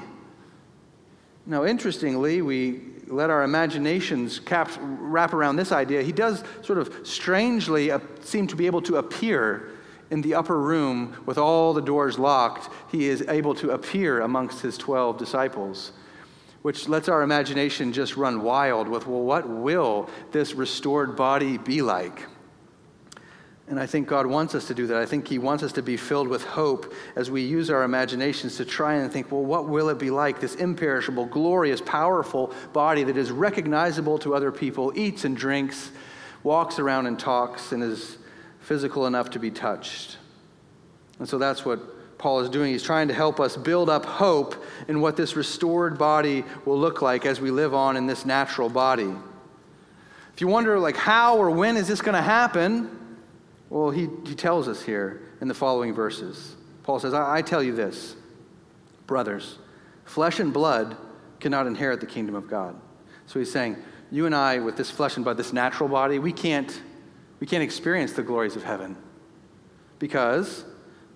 Now, 1.46 1.64
interestingly, 1.64 2.42
we 2.42 2.80
let 3.14 3.30
our 3.30 3.42
imaginations 3.42 4.40
cap, 4.40 4.70
wrap 4.80 5.32
around 5.32 5.56
this 5.56 5.72
idea, 5.72 6.02
he 6.02 6.12
does 6.12 6.42
sort 6.62 6.78
of 6.78 7.06
strangely 7.06 7.90
seem 8.20 8.46
to 8.48 8.56
be 8.56 8.66
able 8.66 8.82
to 8.82 8.96
appear 8.96 9.70
in 10.10 10.20
the 10.20 10.34
upper 10.34 10.58
room 10.58 11.16
with 11.26 11.38
all 11.38 11.72
the 11.72 11.82
doors 11.82 12.18
locked. 12.18 12.72
He 12.90 13.08
is 13.08 13.22
able 13.28 13.54
to 13.56 13.70
appear 13.70 14.20
amongst 14.20 14.60
his 14.60 14.76
12 14.76 15.18
disciples, 15.18 15.92
which 16.62 16.88
lets 16.88 17.08
our 17.08 17.22
imagination 17.22 17.92
just 17.92 18.16
run 18.16 18.42
wild 18.42 18.88
with, 18.88 19.06
well, 19.06 19.22
what 19.22 19.48
will 19.48 20.10
this 20.32 20.54
restored 20.54 21.16
body 21.16 21.58
be 21.58 21.82
like? 21.82 22.26
And 23.66 23.80
I 23.80 23.86
think 23.86 24.08
God 24.08 24.26
wants 24.26 24.54
us 24.54 24.66
to 24.66 24.74
do 24.74 24.86
that. 24.88 24.98
I 24.98 25.06
think 25.06 25.26
He 25.26 25.38
wants 25.38 25.62
us 25.62 25.72
to 25.72 25.82
be 25.82 25.96
filled 25.96 26.28
with 26.28 26.44
hope 26.44 26.92
as 27.16 27.30
we 27.30 27.42
use 27.42 27.70
our 27.70 27.82
imaginations 27.82 28.56
to 28.58 28.64
try 28.64 28.94
and 28.94 29.10
think, 29.10 29.32
well, 29.32 29.44
what 29.44 29.68
will 29.68 29.88
it 29.88 29.98
be 29.98 30.10
like? 30.10 30.38
This 30.38 30.54
imperishable, 30.56 31.24
glorious, 31.26 31.80
powerful 31.80 32.52
body 32.74 33.04
that 33.04 33.16
is 33.16 33.30
recognizable 33.30 34.18
to 34.18 34.34
other 34.34 34.52
people, 34.52 34.92
eats 34.94 35.24
and 35.24 35.34
drinks, 35.34 35.90
walks 36.42 36.78
around 36.78 37.06
and 37.06 37.18
talks, 37.18 37.72
and 37.72 37.82
is 37.82 38.18
physical 38.60 39.06
enough 39.06 39.30
to 39.30 39.38
be 39.38 39.50
touched. 39.50 40.18
And 41.18 41.26
so 41.26 41.38
that's 41.38 41.64
what 41.64 42.18
Paul 42.18 42.40
is 42.40 42.50
doing. 42.50 42.72
He's 42.72 42.82
trying 42.82 43.08
to 43.08 43.14
help 43.14 43.40
us 43.40 43.56
build 43.56 43.88
up 43.88 44.04
hope 44.04 44.62
in 44.88 45.00
what 45.00 45.16
this 45.16 45.36
restored 45.36 45.96
body 45.96 46.44
will 46.66 46.78
look 46.78 47.00
like 47.00 47.24
as 47.24 47.40
we 47.40 47.50
live 47.50 47.72
on 47.72 47.96
in 47.96 48.06
this 48.06 48.26
natural 48.26 48.68
body. 48.68 49.12
If 50.34 50.40
you 50.40 50.48
wonder, 50.48 50.78
like, 50.78 50.96
how 50.96 51.38
or 51.38 51.50
when 51.50 51.78
is 51.78 51.88
this 51.88 52.02
going 52.02 52.14
to 52.14 52.22
happen? 52.22 53.03
Well, 53.70 53.90
he, 53.90 54.08
he 54.24 54.34
tells 54.34 54.68
us 54.68 54.82
here 54.82 55.22
in 55.40 55.48
the 55.48 55.54
following 55.54 55.94
verses. 55.94 56.56
Paul 56.82 57.00
says, 57.00 57.14
I, 57.14 57.36
I 57.36 57.42
tell 57.42 57.62
you 57.62 57.74
this, 57.74 58.14
brothers, 59.06 59.58
flesh 60.04 60.40
and 60.40 60.52
blood 60.52 60.96
cannot 61.40 61.66
inherit 61.66 62.00
the 62.00 62.06
kingdom 62.06 62.34
of 62.34 62.48
God. 62.48 62.76
So 63.26 63.38
he's 63.38 63.50
saying, 63.50 63.76
you 64.10 64.26
and 64.26 64.34
I, 64.34 64.58
with 64.58 64.76
this 64.76 64.90
flesh 64.90 65.16
and 65.16 65.24
blood, 65.24 65.36
this 65.36 65.52
natural 65.52 65.88
body, 65.88 66.18
we 66.18 66.32
can't, 66.32 66.82
we 67.40 67.46
can't 67.46 67.62
experience 67.62 68.12
the 68.12 68.22
glories 68.22 68.54
of 68.54 68.62
heaven 68.62 68.96
because 69.98 70.64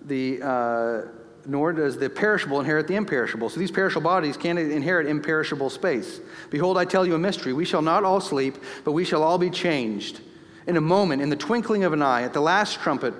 the, 0.05 0.41
uh, 0.41 1.01
nor 1.45 1.71
does 1.71 1.97
the 1.97 2.09
perishable 2.09 2.59
inherit 2.59 2.87
the 2.87 2.95
imperishable. 2.95 3.49
So 3.49 3.59
these 3.59 3.71
perishable 3.71 4.03
bodies 4.03 4.37
can't 4.37 4.59
inherit 4.59 5.07
imperishable 5.07 5.69
space. 5.69 6.19
Behold, 6.49 6.77
I 6.77 6.85
tell 6.85 7.05
you 7.05 7.15
a 7.15 7.19
mystery. 7.19 7.53
We 7.53 7.65
shall 7.65 7.81
not 7.81 8.03
all 8.03 8.19
sleep, 8.19 8.57
but 8.83 8.91
we 8.91 9.05
shall 9.05 9.23
all 9.23 9.37
be 9.37 9.49
changed 9.49 10.21
in 10.67 10.77
a 10.77 10.81
moment, 10.81 11.21
in 11.21 11.29
the 11.29 11.35
twinkling 11.35 11.83
of 11.83 11.93
an 11.93 12.01
eye, 12.01 12.23
at 12.23 12.33
the 12.33 12.41
last 12.41 12.79
trumpet. 12.79 13.13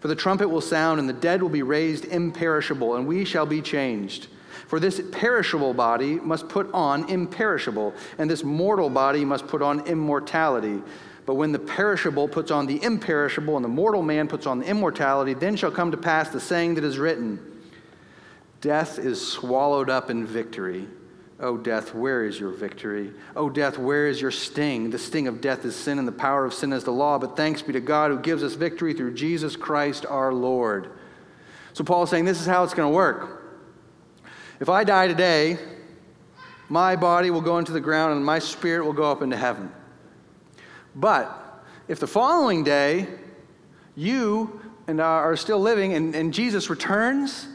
For 0.00 0.08
the 0.08 0.16
trumpet 0.16 0.48
will 0.48 0.60
sound, 0.60 0.98
and 1.00 1.08
the 1.08 1.14
dead 1.14 1.42
will 1.42 1.48
be 1.48 1.62
raised 1.62 2.04
imperishable, 2.06 2.96
and 2.96 3.06
we 3.06 3.24
shall 3.24 3.46
be 3.46 3.62
changed. 3.62 4.26
For 4.66 4.80
this 4.80 5.00
perishable 5.12 5.74
body 5.74 6.14
must 6.16 6.48
put 6.48 6.72
on 6.72 7.08
imperishable, 7.08 7.94
and 8.18 8.28
this 8.28 8.42
mortal 8.42 8.90
body 8.90 9.24
must 9.24 9.46
put 9.46 9.62
on 9.62 9.86
immortality. 9.86 10.82
But 11.24 11.34
when 11.34 11.52
the 11.52 11.58
perishable 11.58 12.26
puts 12.26 12.50
on 12.50 12.66
the 12.66 12.82
imperishable, 12.82 13.56
and 13.56 13.64
the 13.64 13.68
mortal 13.68 14.02
man 14.02 14.28
puts 14.28 14.46
on 14.46 14.60
the 14.60 14.66
immortality, 14.66 15.34
then 15.34 15.56
shall 15.56 15.70
come 15.70 15.90
to 15.90 15.96
pass 15.96 16.30
the 16.30 16.40
saying 16.40 16.74
that 16.74 16.84
is 16.84 16.98
written 16.98 17.38
Death 18.60 18.98
is 18.98 19.24
swallowed 19.24 19.90
up 19.90 20.08
in 20.08 20.24
victory. 20.24 20.88
O 21.42 21.56
death, 21.56 21.92
where 21.92 22.24
is 22.24 22.38
your 22.38 22.50
victory? 22.50 23.12
O 23.34 23.50
death, 23.50 23.76
where 23.76 24.06
is 24.06 24.20
your 24.20 24.30
sting? 24.30 24.90
The 24.90 24.98
sting 24.98 25.26
of 25.26 25.40
death 25.40 25.64
is 25.64 25.74
sin, 25.74 25.98
and 25.98 26.06
the 26.06 26.12
power 26.12 26.44
of 26.44 26.54
sin 26.54 26.72
is 26.72 26.84
the 26.84 26.92
law. 26.92 27.18
But 27.18 27.36
thanks 27.36 27.60
be 27.60 27.72
to 27.72 27.80
God 27.80 28.12
who 28.12 28.20
gives 28.20 28.44
us 28.44 28.54
victory 28.54 28.94
through 28.94 29.14
Jesus 29.14 29.56
Christ 29.56 30.06
our 30.06 30.32
Lord. 30.32 30.92
So 31.72 31.82
Paul 31.82 32.04
is 32.04 32.10
saying 32.10 32.26
this 32.26 32.40
is 32.40 32.46
how 32.46 32.62
it's 32.62 32.74
going 32.74 32.88
to 32.88 32.94
work. 32.94 33.42
If 34.60 34.68
I 34.68 34.84
die 34.84 35.08
today, 35.08 35.58
my 36.68 36.94
body 36.94 37.30
will 37.30 37.40
go 37.40 37.58
into 37.58 37.72
the 37.72 37.80
ground 37.80 38.14
and 38.14 38.24
my 38.24 38.38
spirit 38.38 38.84
will 38.84 38.92
go 38.92 39.10
up 39.10 39.20
into 39.20 39.36
heaven. 39.36 39.72
But 40.94 41.64
if 41.88 41.98
the 41.98 42.06
following 42.06 42.62
day 42.62 43.08
you 43.96 44.60
and 44.86 45.02
I 45.02 45.04
are 45.04 45.36
still 45.36 45.58
living 45.58 45.94
and, 45.94 46.14
and 46.14 46.32
Jesus 46.32 46.70
returns, 46.70 47.48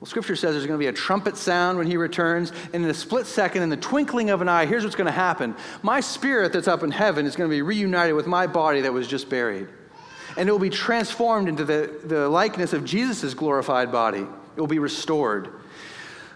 well, 0.00 0.06
Scripture 0.06 0.36
says 0.36 0.52
there's 0.52 0.66
going 0.66 0.78
to 0.78 0.82
be 0.82 0.88
a 0.88 0.92
trumpet 0.92 1.36
sound 1.36 1.76
when 1.76 1.88
he 1.88 1.96
returns, 1.96 2.52
and 2.72 2.84
in 2.84 2.90
a 2.90 2.94
split 2.94 3.26
second, 3.26 3.64
in 3.64 3.68
the 3.68 3.76
twinkling 3.76 4.30
of 4.30 4.40
an 4.40 4.48
eye, 4.48 4.64
here's 4.64 4.84
what's 4.84 4.94
going 4.94 5.06
to 5.06 5.12
happen. 5.12 5.56
My 5.82 6.00
spirit 6.00 6.52
that's 6.52 6.68
up 6.68 6.84
in 6.84 6.92
heaven 6.92 7.26
is 7.26 7.34
going 7.34 7.50
to 7.50 7.54
be 7.54 7.62
reunited 7.62 8.14
with 8.14 8.26
my 8.26 8.46
body 8.46 8.82
that 8.82 8.92
was 8.92 9.08
just 9.08 9.28
buried. 9.28 9.66
And 10.36 10.48
it 10.48 10.52
will 10.52 10.60
be 10.60 10.70
transformed 10.70 11.48
into 11.48 11.64
the, 11.64 11.98
the 12.04 12.28
likeness 12.28 12.72
of 12.72 12.84
Jesus' 12.84 13.34
glorified 13.34 13.90
body. 13.90 14.20
It 14.56 14.60
will 14.60 14.68
be 14.68 14.78
restored. 14.78 15.48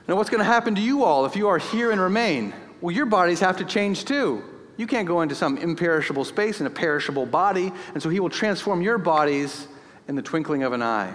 Now, 0.08 0.16
what's 0.16 0.30
going 0.30 0.40
to 0.40 0.44
happen 0.44 0.74
to 0.74 0.80
you 0.80 1.04
all 1.04 1.24
if 1.24 1.36
you 1.36 1.46
are 1.46 1.58
here 1.58 1.92
and 1.92 2.00
remain? 2.00 2.52
Well, 2.80 2.92
your 2.92 3.06
bodies 3.06 3.38
have 3.38 3.58
to 3.58 3.64
change 3.64 4.04
too. 4.06 4.42
You 4.76 4.88
can't 4.88 5.06
go 5.06 5.20
into 5.20 5.36
some 5.36 5.56
imperishable 5.56 6.24
space 6.24 6.60
in 6.60 6.66
a 6.66 6.70
perishable 6.70 7.26
body, 7.26 7.72
and 7.94 8.02
so 8.02 8.08
he 8.08 8.18
will 8.18 8.30
transform 8.30 8.82
your 8.82 8.98
bodies 8.98 9.68
in 10.08 10.16
the 10.16 10.22
twinkling 10.22 10.64
of 10.64 10.72
an 10.72 10.82
eye. 10.82 11.14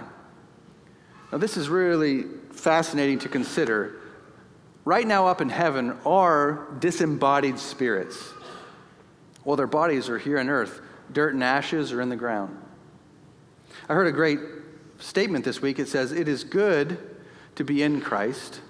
Now, 1.32 1.38
this 1.40 1.58
is 1.58 1.68
really 1.68 2.26
fascinating 2.58 3.20
to 3.20 3.30
consider. 3.30 3.96
Right 4.86 5.06
now, 5.06 5.28
up 5.28 5.42
in 5.42 5.50
heaven, 5.50 5.98
are 6.06 6.68
disembodied 6.80 7.60
spirits. 7.60 8.32
Well, 9.44 9.56
their 9.56 9.68
bodies 9.68 10.10
are 10.10 10.18
here 10.18 10.40
on 10.40 10.50
earth, 10.50 10.82
dirt 11.12 11.34
and 11.34 11.44
ashes 11.44 11.92
are 11.92 12.02
in 12.02 12.10
the 12.10 12.16
ground. 12.16 12.58
I 13.88 13.94
heard 13.94 14.08
a 14.08 14.12
great 14.12 14.40
statement 15.00 15.46
this 15.46 15.62
week. 15.62 15.80
It 15.80 15.88
says, 15.88 16.12
It 16.12 16.28
is 16.28 16.44
good 16.44 16.98
to 17.56 17.64
be 17.64 17.84
in 17.84 18.02
Christ. 18.02 18.62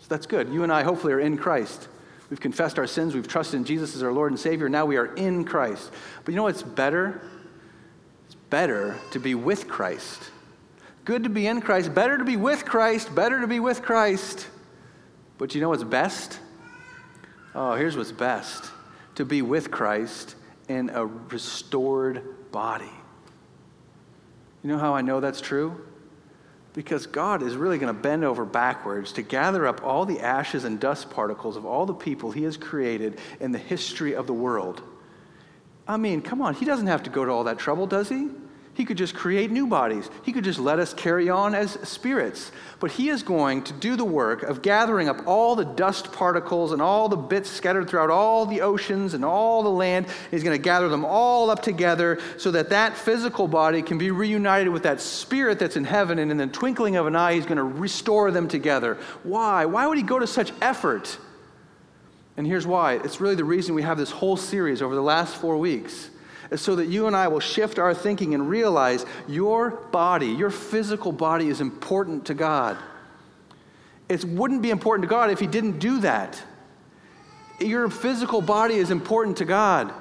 So 0.00 0.06
that's 0.08 0.26
good. 0.26 0.48
You 0.48 0.62
and 0.62 0.72
I, 0.72 0.82
hopefully, 0.82 1.12
are 1.12 1.20
in 1.20 1.36
Christ. 1.36 1.88
We've 2.30 2.40
confessed 2.40 2.78
our 2.78 2.86
sins, 2.86 3.14
we've 3.14 3.28
trusted 3.28 3.58
in 3.58 3.64
Jesus 3.64 3.94
as 3.94 4.02
our 4.02 4.12
Lord 4.12 4.32
and 4.32 4.40
Savior. 4.40 4.68
Now 4.68 4.86
we 4.86 4.96
are 4.96 5.14
in 5.14 5.44
Christ. 5.44 5.90
But 6.24 6.32
you 6.32 6.36
know 6.36 6.44
what's 6.44 6.62
better? 6.62 7.20
It's 8.24 8.36
better 8.48 8.98
to 9.10 9.18
be 9.18 9.34
with 9.34 9.68
Christ 9.68 10.31
Good 11.04 11.24
to 11.24 11.30
be 11.30 11.46
in 11.46 11.60
Christ, 11.60 11.94
better 11.94 12.16
to 12.16 12.24
be 12.24 12.36
with 12.36 12.64
Christ, 12.64 13.14
better 13.14 13.40
to 13.40 13.46
be 13.48 13.58
with 13.58 13.82
Christ. 13.82 14.46
But 15.36 15.54
you 15.54 15.60
know 15.60 15.70
what's 15.70 15.82
best? 15.82 16.38
Oh, 17.54 17.74
here's 17.74 17.96
what's 17.96 18.12
best 18.12 18.70
to 19.16 19.24
be 19.24 19.42
with 19.42 19.70
Christ 19.70 20.36
in 20.68 20.90
a 20.90 21.04
restored 21.04 22.22
body. 22.52 22.90
You 24.62 24.70
know 24.70 24.78
how 24.78 24.94
I 24.94 25.02
know 25.02 25.18
that's 25.18 25.40
true? 25.40 25.86
Because 26.72 27.06
God 27.06 27.42
is 27.42 27.56
really 27.56 27.78
going 27.78 27.94
to 27.94 28.00
bend 28.00 28.24
over 28.24 28.44
backwards 28.44 29.12
to 29.14 29.22
gather 29.22 29.66
up 29.66 29.82
all 29.82 30.06
the 30.06 30.20
ashes 30.20 30.64
and 30.64 30.78
dust 30.78 31.10
particles 31.10 31.56
of 31.56 31.66
all 31.66 31.84
the 31.84 31.92
people 31.94 32.30
He 32.30 32.44
has 32.44 32.56
created 32.56 33.18
in 33.40 33.50
the 33.50 33.58
history 33.58 34.14
of 34.14 34.26
the 34.26 34.32
world. 34.32 34.82
I 35.86 35.96
mean, 35.96 36.22
come 36.22 36.40
on, 36.40 36.54
He 36.54 36.64
doesn't 36.64 36.86
have 36.86 37.02
to 37.02 37.10
go 37.10 37.24
to 37.24 37.30
all 37.30 37.44
that 37.44 37.58
trouble, 37.58 37.86
does 37.86 38.08
He? 38.08 38.28
He 38.74 38.86
could 38.86 38.96
just 38.96 39.14
create 39.14 39.50
new 39.50 39.66
bodies. 39.66 40.08
He 40.22 40.32
could 40.32 40.44
just 40.44 40.58
let 40.58 40.78
us 40.78 40.94
carry 40.94 41.28
on 41.28 41.54
as 41.54 41.72
spirits. 41.86 42.50
But 42.80 42.90
He 42.90 43.10
is 43.10 43.22
going 43.22 43.64
to 43.64 43.72
do 43.74 43.96
the 43.96 44.04
work 44.04 44.42
of 44.42 44.62
gathering 44.62 45.10
up 45.10 45.26
all 45.26 45.54
the 45.54 45.66
dust 45.66 46.10
particles 46.10 46.72
and 46.72 46.80
all 46.80 47.10
the 47.10 47.16
bits 47.16 47.50
scattered 47.50 47.90
throughout 47.90 48.08
all 48.08 48.46
the 48.46 48.62
oceans 48.62 49.12
and 49.12 49.26
all 49.26 49.62
the 49.62 49.70
land. 49.70 50.06
He's 50.30 50.42
going 50.42 50.56
to 50.56 50.62
gather 50.62 50.88
them 50.88 51.04
all 51.04 51.50
up 51.50 51.60
together 51.60 52.18
so 52.38 52.50
that 52.52 52.70
that 52.70 52.96
physical 52.96 53.46
body 53.46 53.82
can 53.82 53.98
be 53.98 54.10
reunited 54.10 54.72
with 54.72 54.84
that 54.84 55.02
spirit 55.02 55.58
that's 55.58 55.76
in 55.76 55.84
heaven. 55.84 56.18
And 56.18 56.30
in 56.30 56.38
the 56.38 56.46
twinkling 56.46 56.96
of 56.96 57.06
an 57.06 57.14
eye, 57.14 57.34
He's 57.34 57.46
going 57.46 57.58
to 57.58 57.64
restore 57.64 58.30
them 58.30 58.48
together. 58.48 58.96
Why? 59.22 59.66
Why 59.66 59.86
would 59.86 59.98
He 59.98 60.04
go 60.04 60.18
to 60.18 60.26
such 60.26 60.50
effort? 60.62 61.18
And 62.38 62.46
here's 62.46 62.66
why 62.66 62.94
it's 62.94 63.20
really 63.20 63.34
the 63.34 63.44
reason 63.44 63.74
we 63.74 63.82
have 63.82 63.98
this 63.98 64.10
whole 64.10 64.38
series 64.38 64.80
over 64.80 64.94
the 64.94 65.02
last 65.02 65.36
four 65.36 65.58
weeks 65.58 66.08
so 66.56 66.76
that 66.76 66.86
you 66.86 67.06
and 67.06 67.16
I 67.16 67.28
will 67.28 67.40
shift 67.40 67.78
our 67.78 67.94
thinking 67.94 68.34
and 68.34 68.48
realize 68.48 69.06
your 69.28 69.70
body, 69.70 70.26
your 70.28 70.50
physical 70.50 71.12
body, 71.12 71.48
is 71.48 71.60
important 71.60 72.26
to 72.26 72.34
God. 72.34 72.76
It 74.08 74.24
wouldn't 74.24 74.62
be 74.62 74.70
important 74.70 75.08
to 75.08 75.08
God 75.08 75.30
if 75.30 75.40
He 75.40 75.46
didn't 75.46 75.78
do 75.78 76.00
that. 76.00 76.42
Your 77.60 77.88
physical 77.88 78.40
body 78.40 78.74
is 78.74 78.90
important 78.90 79.36
to 79.38 79.44
God. 79.44 79.92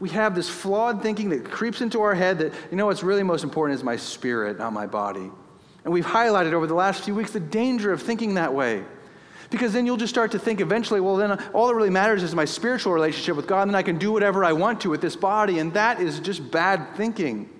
We 0.00 0.08
have 0.10 0.34
this 0.34 0.48
flawed 0.48 1.02
thinking 1.02 1.28
that 1.30 1.44
creeps 1.50 1.82
into 1.82 2.00
our 2.00 2.14
head 2.14 2.38
that, 2.38 2.54
you 2.70 2.76
know, 2.76 2.86
what's 2.86 3.02
really 3.02 3.22
most 3.22 3.44
important 3.44 3.78
is 3.78 3.84
my 3.84 3.96
spirit, 3.96 4.58
not 4.58 4.72
my 4.72 4.86
body. 4.86 5.30
And 5.84 5.92
we've 5.92 6.06
highlighted 6.06 6.52
over 6.52 6.66
the 6.66 6.74
last 6.74 7.04
few 7.04 7.14
weeks 7.14 7.32
the 7.32 7.40
danger 7.40 7.92
of 7.92 8.02
thinking 8.02 8.34
that 8.34 8.52
way. 8.52 8.82
Because 9.50 9.72
then 9.72 9.84
you'll 9.84 9.96
just 9.96 10.12
start 10.12 10.30
to 10.32 10.38
think 10.38 10.60
eventually, 10.60 11.00
well, 11.00 11.16
then 11.16 11.32
all 11.52 11.66
that 11.66 11.74
really 11.74 11.90
matters 11.90 12.22
is 12.22 12.34
my 12.34 12.44
spiritual 12.44 12.92
relationship 12.92 13.34
with 13.34 13.48
God, 13.48 13.62
and 13.62 13.72
then 13.72 13.76
I 13.76 13.82
can 13.82 13.98
do 13.98 14.12
whatever 14.12 14.44
I 14.44 14.52
want 14.52 14.80
to 14.82 14.90
with 14.90 15.00
this 15.00 15.16
body. 15.16 15.58
And 15.58 15.74
that 15.74 16.00
is 16.00 16.20
just 16.20 16.50
bad 16.52 16.94
thinking. 16.96 17.50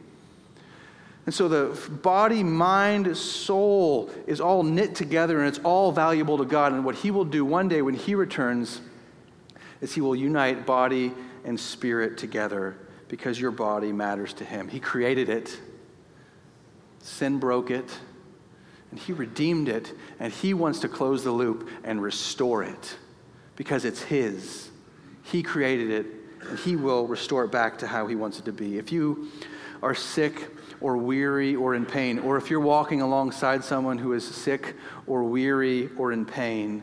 And 1.27 1.35
so 1.35 1.49
the 1.49 1.91
body, 2.03 2.43
mind, 2.45 3.17
soul 3.17 4.11
is 4.27 4.41
all 4.41 4.63
knit 4.63 4.95
together 4.95 5.41
and 5.41 5.49
it's 5.49 5.59
all 5.65 5.93
valuable 5.93 6.39
to 6.39 6.45
God. 6.45 6.73
And 6.73 6.85
what 6.85 6.95
He 6.95 7.11
will 7.11 7.25
do 7.25 7.45
one 7.45 7.69
day 7.69 7.83
when 7.83 7.95
He 7.95 8.15
returns 8.15 8.81
is 9.81 9.95
He 9.95 10.01
will 10.01 10.17
unite 10.17 10.65
body 10.65 11.13
and 11.45 11.59
spirit 11.59 12.17
together 12.17 12.77
because 13.09 13.41
your 13.41 13.51
body 13.51 13.93
matters 13.93 14.33
to 14.35 14.45
Him. 14.45 14.69
He 14.69 14.81
created 14.81 15.29
it, 15.29 15.61
sin 17.01 17.39
broke 17.39 17.71
it 17.71 17.91
and 18.91 18.99
He 18.99 19.13
redeemed 19.13 19.69
it, 19.69 19.93
and 20.19 20.33
He 20.33 20.55
wants 20.55 20.81
to 20.81 20.89
close 20.89 21.25
the 21.25 21.31
loop 21.31 21.69
and 21.85 22.03
restore 22.03 22.63
it 22.63 22.97
because 23.57 23.85
it's 23.85 24.03
His. 24.03 24.71
He 25.23 25.43
created 25.43 25.91
it, 25.91 26.07
and 26.49 26.59
He 26.59 26.77
will 26.77 27.07
restore 27.07 27.45
it 27.45 27.53
back 27.53 27.79
to 27.79 27.87
how 27.87 28.07
He 28.07 28.17
wants 28.17 28.39
it 28.39 28.45
to 28.47 28.53
be. 28.53 28.79
If 28.79 28.93
you 28.93 29.29
are 29.83 29.95
sick 29.95 30.49
or 30.81 30.97
weary 30.97 31.57
or 31.57 31.75
in 31.75 31.87
pain, 31.87 32.19
or 32.19 32.37
if 32.37 32.51
you're 32.51 32.61
walking 32.61 33.03
alongside 33.03 33.63
someone 33.65 33.99
who 33.99 34.13
is 34.13 34.27
sick 34.27 34.75
or 35.07 35.25
weary 35.25 35.91
or 35.97 36.13
in 36.13 36.25
pain, 36.25 36.83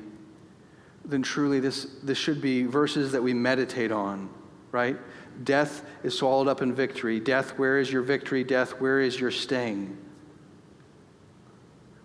then 1.06 1.22
truly 1.22 1.60
this, 1.60 1.86
this 2.04 2.18
should 2.18 2.42
be 2.42 2.64
verses 2.64 3.12
that 3.12 3.24
we 3.24 3.34
meditate 3.34 3.92
on 3.92 4.30
right? 4.72 4.98
Death 5.44 5.84
is 6.04 6.18
swallowed 6.18 6.48
up 6.48 6.62
in 6.62 6.74
victory. 6.74 7.20
Death, 7.20 7.58
where 7.58 7.80
is 7.80 7.92
your 7.92 8.02
victory? 8.02 8.44
Death, 8.44 8.80
where 8.80 9.00
is 9.00 9.20
your 9.20 9.32
sting? 9.32 9.98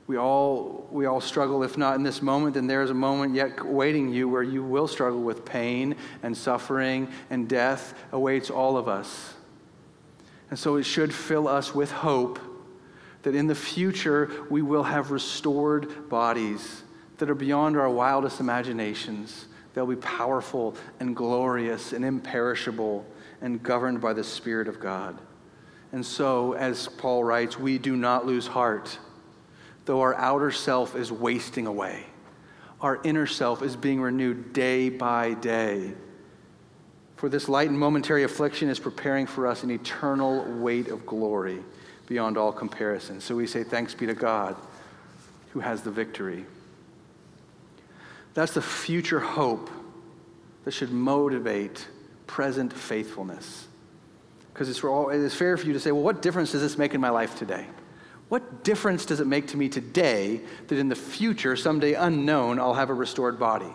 We 0.06 0.16
all, 0.16 0.88
we 0.90 1.06
all 1.06 1.20
struggle, 1.20 1.62
if 1.62 1.78
not 1.78 1.94
in 1.94 2.02
this 2.02 2.22
moment, 2.22 2.54
then 2.54 2.66
there 2.66 2.82
is 2.82 2.90
a 2.90 2.94
moment 2.94 3.34
yet 3.34 3.60
awaiting 3.60 4.08
you 4.08 4.28
where 4.28 4.42
you 4.42 4.62
will 4.62 4.88
struggle 4.88 5.20
with 5.20 5.44
pain 5.44 5.96
and 6.22 6.36
suffering, 6.36 7.08
and 7.30 7.48
death 7.48 7.94
awaits 8.10 8.50
all 8.50 8.76
of 8.76 8.88
us. 8.88 9.34
And 10.50 10.58
so 10.58 10.76
it 10.76 10.82
should 10.82 11.14
fill 11.14 11.48
us 11.48 11.74
with 11.74 11.90
hope 11.90 12.38
that 13.22 13.34
in 13.34 13.46
the 13.46 13.54
future 13.54 14.30
we 14.50 14.60
will 14.60 14.82
have 14.82 15.10
restored 15.10 16.08
bodies 16.08 16.82
that 17.18 17.30
are 17.30 17.34
beyond 17.34 17.76
our 17.76 17.88
wildest 17.88 18.40
imaginations. 18.40 19.46
They'll 19.74 19.86
be 19.86 19.96
powerful 19.96 20.74
and 21.00 21.16
glorious 21.16 21.92
and 21.92 22.04
imperishable 22.04 23.06
and 23.40 23.62
governed 23.62 24.00
by 24.00 24.12
the 24.12 24.24
Spirit 24.24 24.68
of 24.68 24.80
God. 24.80 25.18
And 25.92 26.04
so, 26.04 26.54
as 26.54 26.88
Paul 26.88 27.22
writes, 27.22 27.58
we 27.58 27.78
do 27.78 27.96
not 27.96 28.26
lose 28.26 28.46
heart, 28.46 28.98
though 29.84 30.00
our 30.00 30.14
outer 30.14 30.50
self 30.50 30.94
is 30.94 31.10
wasting 31.10 31.66
away. 31.66 32.04
Our 32.80 33.00
inner 33.04 33.26
self 33.26 33.62
is 33.62 33.76
being 33.76 34.00
renewed 34.00 34.52
day 34.52 34.88
by 34.88 35.34
day. 35.34 35.94
For 37.16 37.28
this 37.28 37.48
light 37.48 37.68
and 37.68 37.78
momentary 37.78 38.24
affliction 38.24 38.68
is 38.68 38.80
preparing 38.80 39.26
for 39.26 39.46
us 39.46 39.62
an 39.62 39.70
eternal 39.70 40.44
weight 40.60 40.88
of 40.88 41.06
glory 41.06 41.60
beyond 42.06 42.36
all 42.36 42.52
comparison. 42.52 43.20
So 43.20 43.36
we 43.36 43.46
say, 43.46 43.62
Thanks 43.62 43.94
be 43.94 44.06
to 44.06 44.14
God 44.14 44.56
who 45.52 45.60
has 45.60 45.82
the 45.82 45.90
victory. 45.90 46.44
That's 48.34 48.54
the 48.54 48.62
future 48.62 49.20
hope 49.20 49.70
that 50.64 50.72
should 50.72 50.90
motivate 50.90 51.86
present 52.26 52.72
faithfulness. 52.72 53.66
Because 54.52 54.68
it's, 54.68 54.80
it's 54.82 55.34
fair 55.34 55.56
for 55.56 55.66
you 55.66 55.72
to 55.72 55.80
say, 55.80 55.92
well, 55.92 56.02
what 56.02 56.22
difference 56.22 56.52
does 56.52 56.62
this 56.62 56.78
make 56.78 56.94
in 56.94 57.00
my 57.00 57.10
life 57.10 57.36
today? 57.36 57.66
What 58.32 58.64
difference 58.64 59.04
does 59.04 59.20
it 59.20 59.26
make 59.26 59.48
to 59.48 59.58
me 59.58 59.68
today 59.68 60.40
that 60.68 60.78
in 60.78 60.88
the 60.88 60.94
future, 60.94 61.54
someday 61.54 61.92
unknown, 61.92 62.58
I'll 62.58 62.72
have 62.72 62.88
a 62.88 62.94
restored 62.94 63.38
body? 63.38 63.70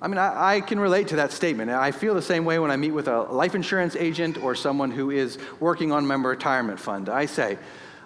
I 0.00 0.08
mean, 0.08 0.16
I, 0.16 0.54
I, 0.54 0.60
can 0.62 0.80
relate 0.80 1.08
to 1.08 1.16
that 1.16 1.32
statement. 1.32 1.70
I 1.70 1.92
feel 1.92 2.14
the 2.14 2.22
same 2.22 2.46
way 2.46 2.58
when 2.58 2.70
I 2.70 2.78
meet 2.78 2.92
with 2.92 3.08
a 3.08 3.24
life 3.24 3.54
insurance 3.54 3.94
agent 3.94 4.42
or 4.42 4.54
someone 4.54 4.90
who 4.90 5.10
is 5.10 5.36
working 5.60 5.92
on 5.92 6.06
my 6.06 6.14
retirement 6.14 6.80
fund. 6.80 7.10
I 7.10 7.26
say, 7.26 7.58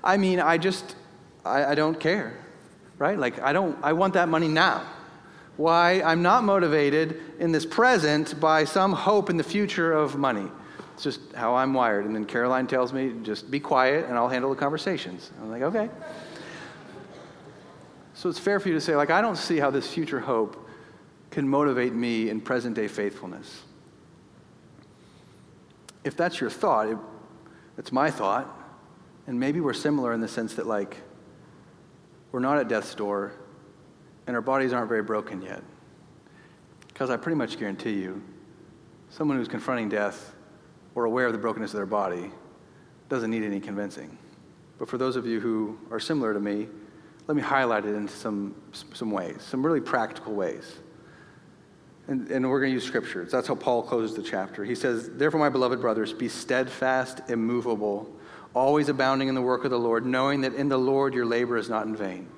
I 0.02 0.16
mean, 0.16 0.40
I 0.40 0.58
just, 0.58 0.96
I, 1.44 1.64
I 1.66 1.74
don't 1.76 2.00
care, 2.00 2.44
right? 2.98 3.16
Like, 3.16 3.40
I 3.40 3.52
don't, 3.52 3.78
I 3.84 3.92
want 3.92 4.14
that 4.14 4.28
money 4.28 4.48
now 4.48 4.84
why 5.56 6.02
I'm 6.02 6.22
not 6.22 6.42
motivated 6.42 7.20
in 7.38 7.52
this 7.52 7.64
present 7.64 8.40
by 8.40 8.64
some 8.64 8.92
hope 8.92 9.30
in 9.30 9.36
the 9.36 9.44
future 9.44 9.92
of 9.92 10.16
money. 10.16 10.50
It's 10.96 11.02
just 11.02 11.20
how 11.34 11.54
I'm 11.54 11.74
wired. 11.74 12.06
And 12.06 12.14
then 12.14 12.24
Caroline 12.24 12.66
tells 12.66 12.90
me, 12.90 13.12
just 13.22 13.50
be 13.50 13.60
quiet 13.60 14.06
and 14.06 14.16
I'll 14.16 14.30
handle 14.30 14.48
the 14.48 14.56
conversations. 14.56 15.30
I'm 15.42 15.50
like, 15.50 15.60
okay. 15.60 15.90
So 18.14 18.30
it's 18.30 18.38
fair 18.38 18.58
for 18.58 18.68
you 18.68 18.74
to 18.76 18.80
say, 18.80 18.96
like, 18.96 19.10
I 19.10 19.20
don't 19.20 19.36
see 19.36 19.58
how 19.58 19.70
this 19.70 19.86
future 19.92 20.20
hope 20.20 20.66
can 21.30 21.46
motivate 21.46 21.92
me 21.92 22.30
in 22.30 22.40
present 22.40 22.74
day 22.74 22.88
faithfulness. 22.88 23.60
If 26.02 26.16
that's 26.16 26.40
your 26.40 26.48
thought, 26.48 26.88
it, 26.88 26.96
it's 27.76 27.92
my 27.92 28.10
thought. 28.10 28.48
And 29.26 29.38
maybe 29.38 29.60
we're 29.60 29.74
similar 29.74 30.14
in 30.14 30.22
the 30.22 30.28
sense 30.28 30.54
that, 30.54 30.66
like, 30.66 30.96
we're 32.32 32.40
not 32.40 32.56
at 32.56 32.68
death's 32.68 32.94
door 32.94 33.34
and 34.26 34.34
our 34.34 34.40
bodies 34.40 34.72
aren't 34.72 34.88
very 34.88 35.02
broken 35.02 35.42
yet. 35.42 35.62
Because 36.88 37.10
I 37.10 37.18
pretty 37.18 37.36
much 37.36 37.58
guarantee 37.58 38.00
you, 38.00 38.22
someone 39.10 39.36
who's 39.36 39.46
confronting 39.46 39.90
death 39.90 40.32
or 40.96 41.04
aware 41.04 41.26
of 41.26 41.32
the 41.32 41.38
brokenness 41.38 41.72
of 41.72 41.76
their 41.76 41.86
body 41.86 42.32
doesn't 43.08 43.30
need 43.30 43.44
any 43.44 43.60
convincing. 43.60 44.18
But 44.78 44.88
for 44.88 44.98
those 44.98 45.14
of 45.14 45.26
you 45.26 45.38
who 45.38 45.78
are 45.90 46.00
similar 46.00 46.34
to 46.34 46.40
me, 46.40 46.66
let 47.28 47.36
me 47.36 47.42
highlight 47.42 47.84
it 47.84 47.94
in 47.94 48.08
some, 48.08 48.54
some 48.72 49.10
ways, 49.10 49.36
some 49.42 49.64
really 49.64 49.80
practical 49.80 50.34
ways. 50.34 50.78
And, 52.08 52.28
and 52.30 52.48
we're 52.48 52.60
going 52.60 52.70
to 52.70 52.74
use 52.74 52.84
scriptures. 52.84 53.30
That's 53.30 53.48
how 53.48 53.56
Paul 53.56 53.82
closes 53.82 54.16
the 54.16 54.22
chapter. 54.22 54.64
He 54.64 54.74
says, 54.74 55.10
Therefore, 55.10 55.40
my 55.40 55.48
beloved 55.48 55.80
brothers, 55.80 56.12
be 56.12 56.28
steadfast, 56.28 57.20
immovable, 57.28 58.10
always 58.54 58.88
abounding 58.88 59.28
in 59.28 59.34
the 59.34 59.42
work 59.42 59.64
of 59.64 59.70
the 59.70 59.78
Lord, 59.78 60.06
knowing 60.06 60.40
that 60.42 60.54
in 60.54 60.68
the 60.68 60.78
Lord 60.78 61.14
your 61.14 61.26
labor 61.26 61.56
is 61.56 61.68
not 61.68 61.86
in 61.86 61.96
vain. 61.96 62.28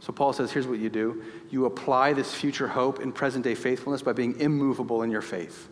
So 0.00 0.12
Paul 0.12 0.32
says, 0.32 0.50
here's 0.50 0.66
what 0.66 0.80
you 0.80 0.90
do 0.90 1.22
you 1.50 1.64
apply 1.64 2.12
this 2.12 2.34
future 2.34 2.68
hope 2.68 3.00
in 3.00 3.12
present 3.12 3.44
day 3.44 3.54
faithfulness 3.54 4.02
by 4.02 4.12
being 4.12 4.38
immovable 4.40 5.02
in 5.02 5.10
your 5.10 5.22
faith. 5.22 5.68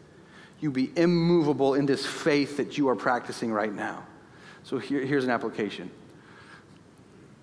You 0.61 0.70
be 0.70 0.92
immovable 0.96 1.75
in 1.75 1.87
this 1.87 2.05
faith 2.05 2.57
that 2.59 2.77
you 2.77 2.88
are 2.88 2.96
practicing 2.96 3.53
right 3.53 3.73
now. 3.73 4.05
So 4.62 4.79
here, 4.79 5.05
here's 5.05 5.25
an 5.25 5.31
application. 5.31 5.90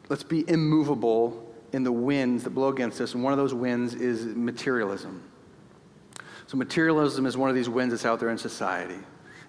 Let's 0.09 0.23
be 0.23 0.47
immovable 0.49 1.43
in 1.73 1.83
the 1.83 1.91
winds 1.91 2.43
that 2.43 2.51
blow 2.51 2.69
against 2.69 3.01
us, 3.01 3.13
and 3.13 3.23
one 3.23 3.33
of 3.33 3.37
those 3.37 3.53
winds 3.53 3.93
is 3.93 4.25
materialism. 4.25 5.21
So, 6.47 6.55
materialism 6.57 7.25
is 7.25 7.35
one 7.35 7.49
of 7.49 7.55
these 7.55 7.67
winds 7.67 7.93
that's 7.93 8.05
out 8.05 8.19
there 8.19 8.29
in 8.29 8.37
society. 8.37 8.99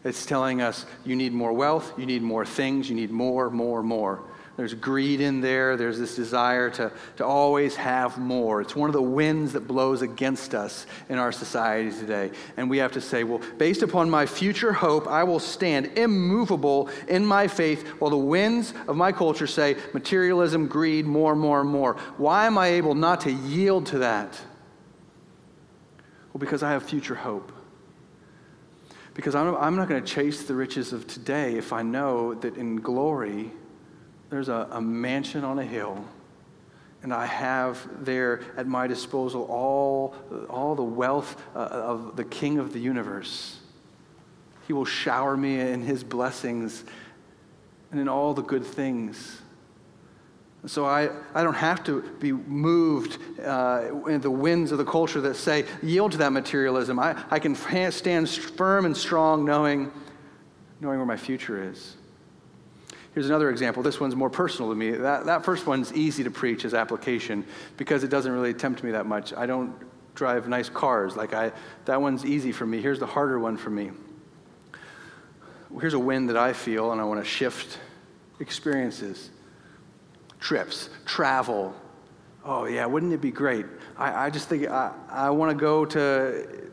It's 0.04 0.26
telling 0.26 0.61
us 0.61 0.85
you 1.04 1.14
need 1.14 1.33
more 1.33 1.52
wealth, 1.52 1.92
you 1.96 2.07
need 2.07 2.22
more 2.22 2.44
things, 2.44 2.88
you 2.88 2.96
need 2.96 3.11
more, 3.11 3.50
more, 3.50 3.83
more. 3.83 4.22
There's 4.58 4.74
greed 4.74 5.20
in 5.20 5.40
there. 5.40 5.76
There's 5.76 6.00
this 6.00 6.16
desire 6.16 6.68
to, 6.70 6.90
to 7.18 7.24
always 7.24 7.76
have 7.76 8.18
more. 8.18 8.60
It's 8.60 8.74
one 8.74 8.88
of 8.88 8.92
the 8.92 9.00
winds 9.00 9.52
that 9.52 9.68
blows 9.68 10.02
against 10.02 10.52
us 10.52 10.84
in 11.08 11.16
our 11.16 11.30
society 11.30 11.92
today. 11.92 12.32
And 12.56 12.68
we 12.68 12.78
have 12.78 12.90
to 12.92 13.00
say, 13.00 13.22
well, 13.22 13.40
based 13.56 13.82
upon 13.82 14.10
my 14.10 14.26
future 14.26 14.72
hope, 14.72 15.06
I 15.06 15.22
will 15.22 15.38
stand 15.38 15.96
immovable 15.96 16.90
in 17.06 17.24
my 17.24 17.46
faith 17.46 17.86
while 18.00 18.10
the 18.10 18.16
winds 18.16 18.74
of 18.88 18.96
my 18.96 19.12
culture 19.12 19.46
say 19.46 19.76
materialism, 19.94 20.66
greed, 20.66 21.06
more, 21.06 21.36
more, 21.36 21.62
more. 21.62 21.94
Why 22.16 22.46
am 22.46 22.58
I 22.58 22.66
able 22.66 22.96
not 22.96 23.20
to 23.20 23.30
yield 23.30 23.86
to 23.86 23.98
that? 23.98 24.32
Well, 26.32 26.40
because 26.40 26.64
I 26.64 26.72
have 26.72 26.82
future 26.82 27.14
hope. 27.14 27.52
Because 29.14 29.36
I'm, 29.36 29.54
I'm 29.54 29.76
not 29.76 29.88
going 29.88 30.02
to 30.02 30.12
chase 30.12 30.42
the 30.42 30.54
riches 30.56 30.92
of 30.92 31.06
today 31.06 31.56
if 31.56 31.72
I 31.72 31.82
know 31.82 32.34
that 32.34 32.56
in 32.56 32.74
glory, 32.74 33.52
there's 34.30 34.48
a, 34.48 34.68
a 34.72 34.80
mansion 34.80 35.44
on 35.44 35.58
a 35.58 35.64
hill, 35.64 36.04
and 37.02 37.14
I 37.14 37.26
have 37.26 38.04
there 38.04 38.42
at 38.56 38.66
my 38.66 38.86
disposal 38.86 39.44
all, 39.44 40.14
all 40.50 40.74
the 40.74 40.82
wealth 40.82 41.42
uh, 41.54 41.60
of 41.60 42.16
the 42.16 42.24
King 42.24 42.58
of 42.58 42.72
the 42.72 42.80
universe. 42.80 43.58
He 44.66 44.72
will 44.72 44.84
shower 44.84 45.36
me 45.36 45.60
in 45.60 45.82
his 45.82 46.04
blessings 46.04 46.84
and 47.90 48.00
in 48.00 48.08
all 48.08 48.34
the 48.34 48.42
good 48.42 48.64
things. 48.64 49.40
So 50.66 50.84
I, 50.84 51.08
I 51.34 51.42
don't 51.42 51.54
have 51.54 51.84
to 51.84 52.02
be 52.20 52.32
moved 52.32 53.18
uh, 53.40 54.04
in 54.08 54.20
the 54.20 54.30
winds 54.30 54.72
of 54.72 54.78
the 54.78 54.84
culture 54.84 55.20
that 55.20 55.36
say, 55.36 55.64
yield 55.82 56.12
to 56.12 56.18
that 56.18 56.32
materialism. 56.32 56.98
I, 56.98 57.16
I 57.30 57.38
can 57.38 57.54
stand 57.54 58.28
firm 58.28 58.84
and 58.84 58.96
strong 58.96 59.44
knowing, 59.44 59.92
knowing 60.80 60.98
where 60.98 61.06
my 61.06 61.16
future 61.16 61.70
is. 61.70 61.96
Here's 63.18 63.26
another 63.26 63.50
example. 63.50 63.83
This 63.83 63.98
one's 63.98 64.14
more 64.14 64.31
personal 64.31 64.70
to 64.70 64.76
me. 64.76 64.92
That, 64.92 65.26
that 65.26 65.44
first 65.44 65.66
one's 65.66 65.92
easy 65.92 66.22
to 66.22 66.31
preach 66.31 66.64
as 66.64 66.72
application 66.72 67.44
because 67.76 68.04
it 68.04 68.11
doesn't 68.11 68.31
really 68.31 68.54
tempt 68.54 68.85
me 68.85 68.92
that 68.92 69.07
much. 69.07 69.33
I 69.33 69.44
don't 69.44 69.74
drive 70.14 70.46
nice 70.46 70.68
cars. 70.68 71.16
Like 71.16 71.35
I, 71.35 71.50
that 71.87 72.00
one's 72.00 72.24
easy 72.24 72.52
for 72.52 72.64
me. 72.64 72.81
Here's 72.81 73.00
the 73.00 73.09
harder 73.09 73.40
one 73.40 73.57
for 73.57 73.70
me. 73.70 73.90
Here's 75.81 75.94
a 75.94 75.98
wind 75.98 76.28
that 76.28 76.37
I 76.37 76.52
feel, 76.52 76.92
and 76.92 77.00
I 77.00 77.04
want 77.04 77.18
to 77.18 77.28
shift 77.28 77.81
experiences, 78.38 79.31
trips, 80.38 80.88
travel. 81.04 81.74
Oh, 82.44 82.66
yeah, 82.66 82.87
wouldn't 82.87 83.12
it 83.12 83.20
be 83.20 83.33
great? 83.33 83.66
I, 83.96 84.26
I 84.26 84.31
just 84.31 84.48
think 84.48 84.68
I, 84.68 84.92
I 85.11 85.31
want 85.31 85.50
to 85.50 85.61
go 85.61 85.85
to 85.87 86.70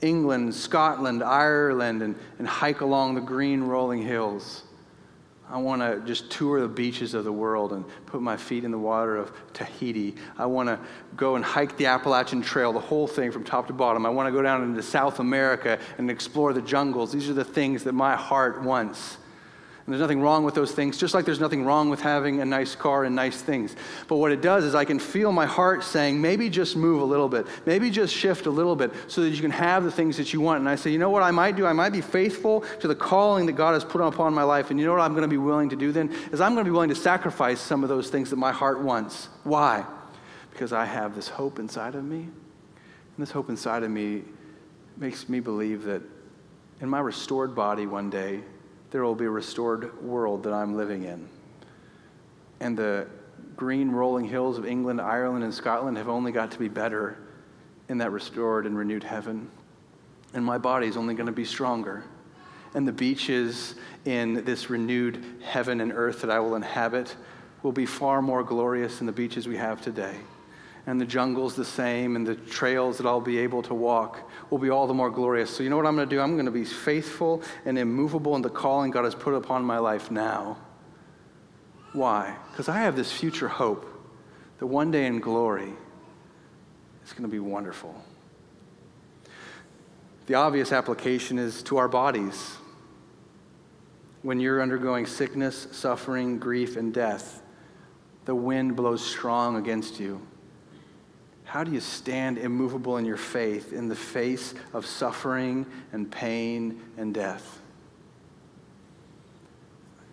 England, 0.00 0.54
Scotland, 0.54 1.24
Ireland, 1.24 2.02
and, 2.02 2.14
and 2.38 2.46
hike 2.46 2.82
along 2.82 3.16
the 3.16 3.20
green 3.20 3.64
rolling 3.64 4.02
hills. 4.02 4.62
I 5.50 5.56
want 5.56 5.80
to 5.80 6.02
just 6.06 6.30
tour 6.30 6.60
the 6.60 6.68
beaches 6.68 7.14
of 7.14 7.24
the 7.24 7.32
world 7.32 7.72
and 7.72 7.84
put 8.04 8.20
my 8.20 8.36
feet 8.36 8.64
in 8.64 8.70
the 8.70 8.78
water 8.78 9.16
of 9.16 9.32
Tahiti. 9.54 10.14
I 10.36 10.44
want 10.44 10.68
to 10.68 10.78
go 11.16 11.36
and 11.36 11.44
hike 11.44 11.76
the 11.78 11.86
Appalachian 11.86 12.42
Trail, 12.42 12.72
the 12.72 12.80
whole 12.80 13.06
thing 13.06 13.32
from 13.32 13.44
top 13.44 13.66
to 13.68 13.72
bottom. 13.72 14.04
I 14.04 14.10
want 14.10 14.26
to 14.26 14.32
go 14.32 14.42
down 14.42 14.62
into 14.62 14.82
South 14.82 15.20
America 15.20 15.78
and 15.96 16.10
explore 16.10 16.52
the 16.52 16.60
jungles. 16.60 17.12
These 17.12 17.30
are 17.30 17.34
the 17.34 17.44
things 17.44 17.84
that 17.84 17.94
my 17.94 18.14
heart 18.14 18.62
wants. 18.62 19.16
And 19.88 19.94
there's 19.94 20.02
nothing 20.02 20.20
wrong 20.20 20.44
with 20.44 20.54
those 20.54 20.72
things, 20.72 20.98
just 20.98 21.14
like 21.14 21.24
there's 21.24 21.40
nothing 21.40 21.64
wrong 21.64 21.88
with 21.88 22.02
having 22.02 22.42
a 22.42 22.44
nice 22.44 22.74
car 22.74 23.04
and 23.04 23.16
nice 23.16 23.40
things. 23.40 23.74
But 24.06 24.16
what 24.16 24.30
it 24.32 24.42
does 24.42 24.64
is 24.64 24.74
I 24.74 24.84
can 24.84 24.98
feel 24.98 25.32
my 25.32 25.46
heart 25.46 25.82
saying, 25.82 26.20
maybe 26.20 26.50
just 26.50 26.76
move 26.76 27.00
a 27.00 27.04
little 27.06 27.26
bit, 27.26 27.46
maybe 27.64 27.88
just 27.88 28.14
shift 28.14 28.44
a 28.44 28.50
little 28.50 28.76
bit 28.76 28.92
so 29.06 29.22
that 29.22 29.30
you 29.30 29.40
can 29.40 29.50
have 29.50 29.84
the 29.84 29.90
things 29.90 30.18
that 30.18 30.30
you 30.30 30.42
want. 30.42 30.60
And 30.60 30.68
I 30.68 30.76
say, 30.76 30.90
you 30.90 30.98
know 30.98 31.08
what 31.08 31.22
I 31.22 31.30
might 31.30 31.56
do? 31.56 31.64
I 31.64 31.72
might 31.72 31.88
be 31.88 32.02
faithful 32.02 32.66
to 32.80 32.86
the 32.86 32.94
calling 32.94 33.46
that 33.46 33.52
God 33.52 33.72
has 33.72 33.82
put 33.82 34.02
upon 34.02 34.34
my 34.34 34.42
life. 34.42 34.70
And 34.70 34.78
you 34.78 34.84
know 34.84 34.92
what 34.92 35.00
I'm 35.00 35.12
going 35.12 35.22
to 35.22 35.26
be 35.26 35.38
willing 35.38 35.70
to 35.70 35.76
do 35.76 35.90
then? 35.90 36.14
Is 36.32 36.42
I'm 36.42 36.52
going 36.52 36.66
to 36.66 36.70
be 36.70 36.74
willing 36.74 36.90
to 36.90 36.94
sacrifice 36.94 37.58
some 37.58 37.82
of 37.82 37.88
those 37.88 38.10
things 38.10 38.28
that 38.28 38.36
my 38.36 38.52
heart 38.52 38.80
wants. 38.80 39.30
Why? 39.44 39.86
Because 40.50 40.74
I 40.74 40.84
have 40.84 41.14
this 41.14 41.28
hope 41.28 41.58
inside 41.58 41.94
of 41.94 42.04
me. 42.04 42.18
And 42.18 42.30
this 43.16 43.30
hope 43.30 43.48
inside 43.48 43.84
of 43.84 43.90
me 43.90 44.24
makes 44.98 45.30
me 45.30 45.40
believe 45.40 45.84
that 45.84 46.02
in 46.82 46.90
my 46.90 47.00
restored 47.00 47.54
body 47.54 47.86
one 47.86 48.10
day, 48.10 48.42
there 48.90 49.02
will 49.04 49.14
be 49.14 49.26
a 49.26 49.30
restored 49.30 50.02
world 50.02 50.42
that 50.44 50.52
I'm 50.52 50.76
living 50.76 51.04
in. 51.04 51.28
And 52.60 52.76
the 52.76 53.06
green 53.56 53.90
rolling 53.90 54.26
hills 54.26 54.58
of 54.58 54.66
England, 54.66 55.00
Ireland, 55.00 55.44
and 55.44 55.52
Scotland 55.52 55.96
have 55.96 56.08
only 56.08 56.32
got 56.32 56.50
to 56.52 56.58
be 56.58 56.68
better 56.68 57.18
in 57.88 57.98
that 57.98 58.12
restored 58.12 58.66
and 58.66 58.76
renewed 58.76 59.04
heaven. 59.04 59.50
And 60.34 60.44
my 60.44 60.58
body 60.58 60.86
is 60.86 60.96
only 60.96 61.14
going 61.14 61.26
to 61.26 61.32
be 61.32 61.44
stronger. 61.44 62.04
And 62.74 62.86
the 62.86 62.92
beaches 62.92 63.74
in 64.04 64.44
this 64.44 64.70
renewed 64.70 65.24
heaven 65.42 65.80
and 65.80 65.92
earth 65.92 66.20
that 66.20 66.30
I 66.30 66.38
will 66.38 66.54
inhabit 66.54 67.16
will 67.62 67.72
be 67.72 67.86
far 67.86 68.22
more 68.22 68.44
glorious 68.44 68.98
than 68.98 69.06
the 69.06 69.12
beaches 69.12 69.48
we 69.48 69.56
have 69.56 69.80
today. 69.80 70.16
And 70.88 70.98
the 70.98 71.04
jungle's 71.04 71.54
the 71.54 71.66
same, 71.66 72.16
and 72.16 72.26
the 72.26 72.34
trails 72.34 72.96
that 72.96 73.06
I'll 73.06 73.20
be 73.20 73.36
able 73.36 73.60
to 73.64 73.74
walk 73.74 74.26
will 74.48 74.56
be 74.56 74.70
all 74.70 74.86
the 74.86 74.94
more 74.94 75.10
glorious. 75.10 75.54
So, 75.54 75.62
you 75.62 75.68
know 75.68 75.76
what 75.76 75.84
I'm 75.84 75.94
going 75.94 76.08
to 76.08 76.16
do? 76.16 76.18
I'm 76.18 76.32
going 76.32 76.46
to 76.46 76.50
be 76.50 76.64
faithful 76.64 77.42
and 77.66 77.78
immovable 77.78 78.34
in 78.36 78.40
the 78.40 78.48
calling 78.48 78.90
God 78.90 79.04
has 79.04 79.14
put 79.14 79.34
upon 79.34 79.64
my 79.64 79.76
life 79.76 80.10
now. 80.10 80.56
Why? 81.92 82.34
Because 82.50 82.70
I 82.70 82.78
have 82.78 82.96
this 82.96 83.12
future 83.12 83.48
hope 83.48 83.84
that 84.60 84.66
one 84.66 84.90
day 84.90 85.04
in 85.04 85.20
glory, 85.20 85.74
it's 87.02 87.12
going 87.12 87.24
to 87.24 87.28
be 87.28 87.38
wonderful. 87.38 87.94
The 90.24 90.36
obvious 90.36 90.72
application 90.72 91.38
is 91.38 91.62
to 91.64 91.76
our 91.76 91.88
bodies. 91.88 92.56
When 94.22 94.40
you're 94.40 94.62
undergoing 94.62 95.04
sickness, 95.04 95.68
suffering, 95.70 96.38
grief, 96.38 96.78
and 96.78 96.94
death, 96.94 97.42
the 98.24 98.34
wind 98.34 98.74
blows 98.74 99.04
strong 99.04 99.56
against 99.56 100.00
you. 100.00 100.26
How 101.48 101.64
do 101.64 101.72
you 101.72 101.80
stand 101.80 102.36
immovable 102.36 102.98
in 102.98 103.06
your 103.06 103.16
faith 103.16 103.72
in 103.72 103.88
the 103.88 103.96
face 103.96 104.52
of 104.74 104.84
suffering 104.84 105.64
and 105.94 106.10
pain 106.10 106.78
and 106.98 107.14
death? 107.14 107.62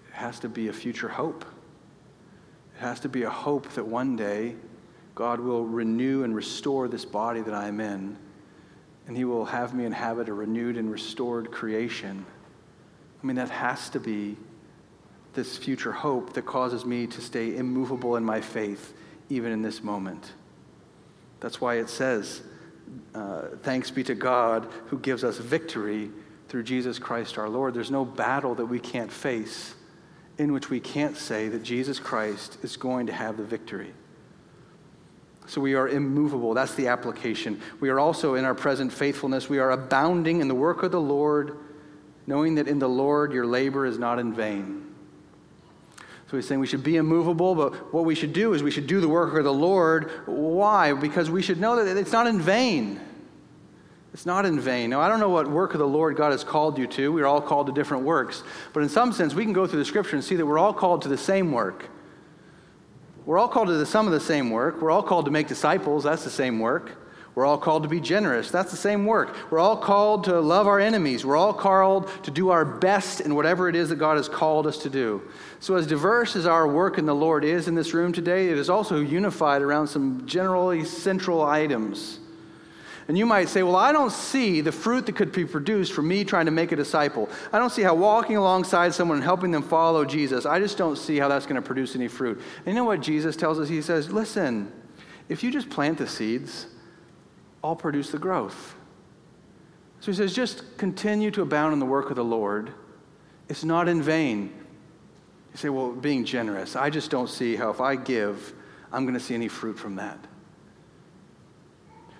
It 0.07 0.13
has 0.13 0.39
to 0.39 0.49
be 0.49 0.69
a 0.69 0.73
future 0.73 1.09
hope. 1.09 1.43
It 2.77 2.79
has 2.79 3.01
to 3.01 3.09
be 3.09 3.23
a 3.23 3.29
hope 3.29 3.67
that 3.71 3.85
one 3.85 4.15
day 4.15 4.55
God 5.13 5.41
will 5.41 5.65
renew 5.65 6.23
and 6.23 6.33
restore 6.33 6.87
this 6.87 7.03
body 7.03 7.41
that 7.41 7.53
I 7.53 7.67
am 7.67 7.81
in, 7.81 8.15
and 9.05 9.17
He 9.17 9.25
will 9.25 9.43
have 9.43 9.73
me 9.73 9.83
inhabit 9.83 10.29
a 10.29 10.33
renewed 10.33 10.77
and 10.77 10.89
restored 10.89 11.51
creation. 11.51 12.25
I 13.21 13.27
mean, 13.27 13.35
that 13.35 13.49
has 13.49 13.89
to 13.89 13.99
be 13.99 14.37
this 15.33 15.57
future 15.57 15.91
hope 15.91 16.31
that 16.31 16.45
causes 16.45 16.85
me 16.85 17.07
to 17.07 17.19
stay 17.19 17.57
immovable 17.57 18.15
in 18.15 18.23
my 18.23 18.39
faith, 18.39 18.93
even 19.27 19.51
in 19.51 19.61
this 19.61 19.83
moment. 19.83 20.31
That's 21.39 21.61
why 21.61 21.75
it 21.75 21.89
says, 21.89 22.41
uh, 23.13 23.47
Thanks 23.61 23.91
be 23.91 24.03
to 24.03 24.15
God 24.15 24.67
who 24.87 24.99
gives 24.99 25.23
us 25.23 25.37
victory 25.37 26.11
through 26.47 26.63
Jesus 26.63 26.99
Christ 26.99 27.37
our 27.37 27.49
Lord. 27.49 27.73
There's 27.73 27.91
no 27.91 28.05
battle 28.05 28.55
that 28.55 28.65
we 28.65 28.79
can't 28.79 29.11
face 29.11 29.75
in 30.37 30.53
which 30.53 30.69
we 30.69 30.79
can't 30.79 31.15
say 31.15 31.47
that 31.49 31.63
Jesus 31.63 31.99
Christ 31.99 32.57
is 32.61 32.77
going 32.77 33.07
to 33.07 33.13
have 33.13 33.37
the 33.37 33.43
victory. 33.43 33.93
So 35.47 35.61
we 35.61 35.75
are 35.75 35.87
immovable. 35.87 36.53
That's 36.53 36.75
the 36.75 36.87
application. 36.87 37.61
We 37.79 37.89
are 37.89 37.99
also, 37.99 38.35
in 38.35 38.45
our 38.45 38.55
present 38.55 38.91
faithfulness, 38.91 39.47
we 39.47 39.59
are 39.59 39.71
abounding 39.71 40.41
in 40.41 40.47
the 40.47 40.55
work 40.55 40.83
of 40.83 40.91
the 40.91 40.99
Lord, 40.99 41.57
knowing 42.25 42.55
that 42.55 42.67
in 42.67 42.79
the 42.79 42.89
Lord 42.89 43.31
your 43.31 43.45
labor 43.45 43.85
is 43.85 43.99
not 43.99 44.19
in 44.19 44.33
vain. 44.33 44.84
So 46.27 46.37
he's 46.37 46.47
saying 46.47 46.59
we 46.59 46.67
should 46.67 46.83
be 46.83 46.97
immovable, 46.97 47.53
but 47.53 47.93
what 47.93 48.03
we 48.03 48.15
should 48.15 48.33
do 48.33 48.53
is 48.53 48.63
we 48.63 48.71
should 48.71 48.87
do 48.87 48.99
the 48.99 49.07
work 49.07 49.37
of 49.37 49.43
the 49.43 49.53
Lord. 49.53 50.09
Why? 50.25 50.93
Because 50.93 51.29
we 51.29 51.41
should 51.41 51.59
know 51.59 51.83
that 51.83 51.97
it's 51.97 52.11
not 52.11 52.25
in 52.25 52.41
vain. 52.41 52.99
It's 54.11 54.25
not 54.25 54.45
in 54.45 54.59
vain. 54.59 54.89
Now, 54.89 55.01
I 55.01 55.07
don't 55.07 55.19
know 55.19 55.29
what 55.29 55.47
work 55.47 55.73
of 55.73 55.79
the 55.79 55.87
Lord 55.87 56.15
God 56.15 56.31
has 56.31 56.43
called 56.43 56.79
you 56.79 56.87
to. 56.87 57.11
We're 57.11 57.27
all 57.27 57.41
called 57.41 57.67
to 57.67 57.73
different 57.73 58.05
works. 58.05 58.43
But 58.73 58.81
in 58.81 58.89
some 58.89 59.11
sense, 59.11 59.35
we 59.35 59.43
can 59.43 59.53
go 59.53 59.67
through 59.67 59.79
the 59.79 59.85
scripture 59.85 60.15
and 60.15 60.23
see 60.23 60.35
that 60.37 60.45
we're 60.45 60.57
all 60.57 60.73
called 60.73 61.03
to 61.03 61.09
the 61.09 61.17
same 61.17 61.51
work. 61.51 61.89
We're 63.25 63.37
all 63.37 63.47
called 63.47 63.67
to 63.67 63.73
the, 63.73 63.85
some 63.85 64.07
of 64.07 64.13
the 64.13 64.19
same 64.19 64.51
work. 64.51 64.81
We're 64.81 64.91
all 64.91 65.03
called 65.03 65.25
to 65.25 65.31
make 65.31 65.47
disciples. 65.47 66.05
That's 66.05 66.23
the 66.23 66.29
same 66.29 66.59
work. 66.59 66.97
We're 67.35 67.45
all 67.45 67.57
called 67.57 67.83
to 67.83 67.89
be 67.89 67.99
generous. 67.99 68.49
That's 68.49 68.71
the 68.71 68.77
same 68.77 69.05
work. 69.05 69.35
We're 69.51 69.59
all 69.59 69.75
called 69.75 70.23
to 70.23 70.39
love 70.39 70.67
our 70.67 70.79
enemies. 70.79 71.25
We're 71.25 71.35
all 71.35 71.53
called 71.53 72.09
to 72.23 72.31
do 72.31 72.49
our 72.49 72.63
best 72.63 73.19
in 73.19 73.35
whatever 73.35 73.67
it 73.67 73.75
is 73.75 73.89
that 73.89 73.97
God 73.97 74.15
has 74.15 74.29
called 74.29 74.65
us 74.65 74.77
to 74.79 74.89
do. 74.89 75.21
So, 75.59 75.75
as 75.75 75.85
diverse 75.85 76.37
as 76.37 76.45
our 76.45 76.65
work 76.65 76.97
in 76.97 77.05
the 77.05 77.13
Lord 77.13 77.43
is 77.43 77.67
in 77.67 77.75
this 77.75 77.93
room 77.93 78.13
today, 78.13 78.47
it 78.47 78.57
is 78.57 78.69
also 78.69 79.01
unified 79.01 79.61
around 79.61 79.87
some 79.87 80.25
generally 80.25 80.85
central 80.85 81.43
items. 81.43 82.19
And 83.09 83.17
you 83.17 83.25
might 83.25 83.49
say, 83.49 83.63
Well, 83.63 83.75
I 83.75 83.91
don't 83.91 84.13
see 84.13 84.61
the 84.61 84.71
fruit 84.71 85.05
that 85.07 85.17
could 85.17 85.33
be 85.33 85.43
produced 85.43 85.91
from 85.91 86.07
me 86.07 86.23
trying 86.23 86.45
to 86.45 86.51
make 86.51 86.71
a 86.71 86.75
disciple. 86.77 87.29
I 87.51 87.59
don't 87.59 87.69
see 87.69 87.81
how 87.81 87.95
walking 87.95 88.37
alongside 88.37 88.93
someone 88.93 89.17
and 89.17 89.23
helping 89.25 89.51
them 89.51 89.61
follow 89.61 90.05
Jesus, 90.05 90.45
I 90.45 90.59
just 90.59 90.77
don't 90.77 90.97
see 90.97 91.17
how 91.17 91.27
that's 91.27 91.45
going 91.45 91.61
to 91.61 91.61
produce 91.61 91.95
any 91.95 92.07
fruit. 92.07 92.41
And 92.65 92.67
you 92.67 92.73
know 92.75 92.85
what 92.85 93.01
Jesus 93.01 93.35
tells 93.35 93.59
us? 93.59 93.67
He 93.67 93.81
says, 93.81 94.09
Listen, 94.09 94.71
if 95.27 95.43
you 95.43 95.51
just 95.51 95.69
plant 95.69 95.97
the 95.97 96.07
seeds, 96.07 96.67
I'll 97.65 97.75
produce 97.75 98.11
the 98.11 98.19
growth. 98.19 98.75
So 99.99 100.11
he 100.11 100.15
says, 100.15 100.35
just 100.35 100.77
continue 100.77 101.31
to 101.31 101.41
abound 101.41 101.73
in 101.73 101.79
the 101.79 101.85
work 101.85 102.11
of 102.11 102.15
the 102.15 102.23
Lord. 102.23 102.71
It's 103.49 103.63
not 103.63 103.87
in 103.87 104.03
vain. 104.03 104.53
You 105.51 105.57
say, 105.57 105.69
well, 105.69 105.91
being 105.91 106.25
generous, 106.25 106.75
I 106.75 106.89
just 106.89 107.09
don't 107.09 107.29
see 107.29 107.55
how 107.55 107.71
if 107.71 107.81
I 107.81 107.95
give, 107.95 108.53
I'm 108.91 109.03
going 109.03 109.15
to 109.15 109.19
see 109.19 109.33
any 109.33 109.47
fruit 109.47 109.79
from 109.79 109.95
that. 109.95 110.19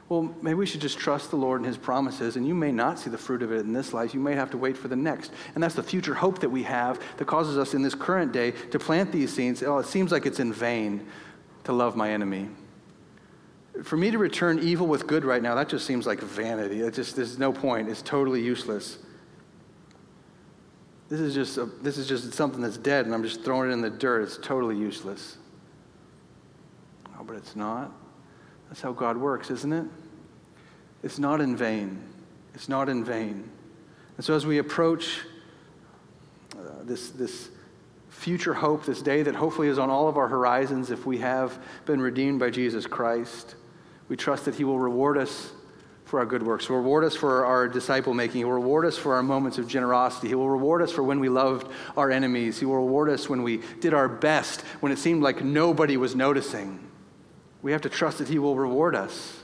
Well, 0.07 0.33
maybe 0.41 0.55
we 0.55 0.65
should 0.65 0.81
just 0.81 0.97
trust 0.97 1.31
the 1.31 1.35
Lord 1.35 1.61
and 1.61 1.67
His 1.67 1.77
promises, 1.77 2.37
and 2.37 2.47
you 2.47 2.53
may 2.53 2.71
not 2.71 2.97
see 2.97 3.09
the 3.09 3.17
fruit 3.17 3.41
of 3.41 3.51
it 3.51 3.61
in 3.61 3.73
this 3.73 3.93
life. 3.93 4.13
You 4.13 4.19
may 4.19 4.33
have 4.33 4.51
to 4.51 4.57
wait 4.57 4.77
for 4.77 4.87
the 4.87 4.95
next. 4.95 5.31
And 5.53 5.63
that's 5.63 5.75
the 5.75 5.83
future 5.83 6.13
hope 6.13 6.39
that 6.39 6.49
we 6.49 6.63
have 6.63 6.99
that 7.17 7.25
causes 7.25 7.57
us 7.57 7.73
in 7.73 7.81
this 7.81 7.95
current 7.95 8.31
day 8.31 8.51
to 8.71 8.79
plant 8.79 9.11
these 9.11 9.33
seeds. 9.33 9.61
Oh, 9.63 9.77
it 9.79 9.85
seems 9.85 10.11
like 10.11 10.25
it's 10.25 10.39
in 10.39 10.53
vain 10.53 11.05
to 11.65 11.73
love 11.73 11.95
my 11.95 12.11
enemy. 12.11 12.49
For 13.83 13.97
me 13.97 14.09
to 14.11 14.17
return 14.17 14.59
evil 14.59 14.87
with 14.87 15.05
good 15.05 15.25
right 15.25 15.41
now, 15.41 15.55
that 15.55 15.69
just 15.69 15.85
seems 15.85 16.07
like 16.07 16.21
vanity. 16.21 16.81
It 16.81 16.93
just, 16.93 17.15
there's 17.15 17.37
no 17.37 17.51
point. 17.51 17.89
It's 17.89 18.01
totally 18.01 18.41
useless. 18.41 18.97
This 21.09 21.19
is 21.19 21.35
just 21.35 21.57
a, 21.57 21.65
this 21.65 21.97
is 21.97 22.07
just 22.07 22.33
something 22.33 22.61
that's 22.61 22.77
dead, 22.77 23.05
and 23.05 23.13
I'm 23.13 23.23
just 23.23 23.43
throwing 23.43 23.69
it 23.69 23.73
in 23.73 23.81
the 23.81 23.89
dirt. 23.89 24.23
It's 24.23 24.37
totally 24.37 24.77
useless. 24.77 25.37
Oh, 27.19 27.23
but 27.23 27.35
it's 27.35 27.55
not. 27.55 27.91
That's 28.69 28.81
how 28.81 28.91
God 28.91 29.17
works, 29.17 29.51
isn't 29.51 29.71
it? 29.71 29.85
It's 31.03 31.19
not 31.19 31.41
in 31.41 31.55
vain. 31.55 32.01
It's 32.55 32.67
not 32.67 32.89
in 32.89 33.03
vain. 33.03 33.49
And 34.17 34.25
so 34.25 34.33
as 34.33 34.45
we 34.45 34.57
approach 34.57 35.19
uh, 36.57 36.83
this, 36.83 37.09
this 37.11 37.49
future 38.09 38.53
hope, 38.53 38.85
this 38.85 39.01
day 39.01 39.21
that 39.21 39.35
hopefully 39.35 39.67
is 39.67 39.77
on 39.77 39.89
all 39.89 40.07
of 40.07 40.17
our 40.17 40.27
horizons 40.27 40.89
if 40.89 41.05
we 41.05 41.17
have 41.19 41.59
been 41.85 42.01
redeemed 42.01 42.39
by 42.39 42.49
Jesus 42.49 42.87
Christ, 42.87 43.55
we 44.07 44.15
trust 44.15 44.45
that 44.45 44.55
He 44.55 44.63
will 44.63 44.79
reward 44.79 45.17
us 45.17 45.51
for 46.05 46.19
our 46.19 46.25
good 46.25 46.43
works. 46.43 46.69
Reward 46.69 47.03
us 47.03 47.15
for 47.15 47.45
our 47.45 47.67
disciple 47.67 48.13
making. 48.13 48.37
He 48.37 48.45
will 48.45 48.53
reward 48.53 48.85
us 48.85 48.97
for 48.97 49.15
our 49.15 49.23
moments 49.23 49.57
of 49.57 49.67
generosity. 49.67 50.27
He 50.27 50.35
will 50.35 50.49
reward 50.49 50.81
us 50.81 50.91
for 50.91 51.01
when 51.01 51.19
we 51.19 51.29
loved 51.29 51.71
our 51.97 52.11
enemies. 52.11 52.59
He 52.59 52.65
will 52.65 52.77
reward 52.77 53.09
us 53.09 53.27
when 53.27 53.41
we 53.41 53.61
did 53.81 53.93
our 53.93 54.07
best, 54.07 54.61
when 54.79 54.91
it 54.91 54.99
seemed 54.99 55.23
like 55.23 55.43
nobody 55.43 55.97
was 55.97 56.15
noticing. 56.15 56.79
We 57.63 57.71
have 57.71 57.81
to 57.81 57.89
trust 57.89 58.19
that 58.19 58.27
He 58.27 58.37
will 58.37 58.55
reward 58.55 58.95
us. 58.95 59.41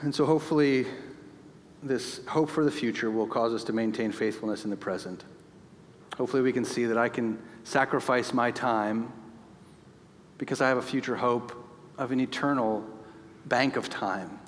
And 0.00 0.12
so 0.12 0.26
hopefully, 0.26 0.86
this 1.80 2.26
hope 2.26 2.50
for 2.50 2.64
the 2.64 2.72
future 2.72 3.08
will 3.08 3.28
cause 3.28 3.54
us 3.54 3.62
to 3.64 3.72
maintain 3.72 4.10
faithfulness 4.10 4.64
in 4.64 4.70
the 4.70 4.76
present. 4.76 5.24
Hopefully, 6.16 6.42
we 6.42 6.52
can 6.52 6.64
see 6.64 6.86
that 6.86 6.98
I 6.98 7.08
can 7.08 7.40
sacrifice 7.62 8.32
my 8.32 8.50
time 8.50 9.12
because 10.42 10.60
I 10.60 10.66
have 10.66 10.78
a 10.78 10.82
future 10.82 11.14
hope 11.14 11.52
of 11.96 12.10
an 12.10 12.18
eternal 12.18 12.84
bank 13.46 13.76
of 13.76 13.88
time. 13.88 14.40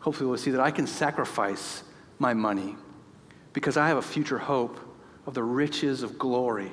Hopefully, 0.00 0.28
we'll 0.28 0.36
see 0.36 0.50
that 0.50 0.60
I 0.60 0.70
can 0.70 0.86
sacrifice 0.86 1.84
my 2.18 2.34
money 2.34 2.76
because 3.54 3.78
I 3.78 3.88
have 3.88 3.96
a 3.96 4.02
future 4.02 4.36
hope 4.36 4.78
of 5.24 5.32
the 5.32 5.42
riches 5.42 6.02
of 6.02 6.18
glory. 6.18 6.70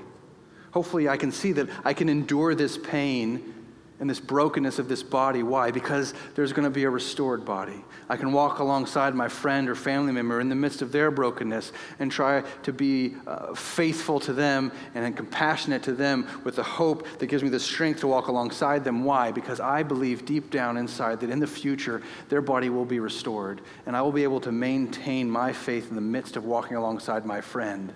Hopefully, 0.71 1.07
I 1.07 1.15
can 1.15 1.31
see 1.31 1.53
that 1.53 1.69
I 1.85 1.93
can 1.93 2.09
endure 2.09 2.53
this 2.53 2.77
pain 2.77 3.54
and 3.99 4.10
this 4.10 4.19
brokenness 4.19 4.77
of 4.77 4.89
this 4.89 5.01
body. 5.01 5.41
Why? 5.41 5.71
Because 5.71 6.13
there's 6.36 6.51
going 6.51 6.65
to 6.65 6.69
be 6.69 6.84
a 6.84 6.89
restored 6.89 7.45
body. 7.45 7.84
I 8.10 8.17
can 8.17 8.34
walk 8.34 8.60
alongside 8.60 9.15
my 9.15 9.29
friend 9.29 9.69
or 9.69 9.75
family 9.75 10.12
member 10.12 10.41
in 10.41 10.49
the 10.49 10.55
midst 10.55 10.81
of 10.81 10.91
their 10.91 11.12
brokenness 11.12 11.71
and 12.00 12.12
try 12.12 12.41
to 12.63 12.73
be 12.73 13.15
uh, 13.25 13.54
faithful 13.56 14.19
to 14.21 14.33
them 14.33 14.71
and 14.96 15.15
compassionate 15.15 15.83
to 15.83 15.93
them 15.93 16.27
with 16.43 16.58
the 16.58 16.63
hope 16.63 17.08
that 17.19 17.27
gives 17.27 17.41
me 17.41 17.50
the 17.50 17.60
strength 17.60 18.02
to 18.02 18.08
walk 18.08 18.27
alongside 18.27 18.83
them. 18.83 19.06
Why? 19.06 19.31
Because 19.31 19.60
I 19.62 19.81
believe 19.81 20.25
deep 20.25 20.52
down 20.52 20.75
inside 20.75 21.21
that 21.21 21.29
in 21.29 21.39
the 21.39 21.48
future 21.48 22.02
their 22.27 22.41
body 22.41 22.69
will 22.69 22.85
be 22.85 23.00
restored 23.00 23.62
and 23.85 23.96
I 23.96 24.02
will 24.02 24.12
be 24.12 24.23
able 24.23 24.41
to 24.41 24.52
maintain 24.52 25.29
my 25.29 25.54
faith 25.54 25.89
in 25.89 25.96
the 25.96 26.02
midst 26.02 26.35
of 26.35 26.43
walking 26.43 26.75
alongside 26.75 27.25
my 27.25 27.39
friend 27.39 27.93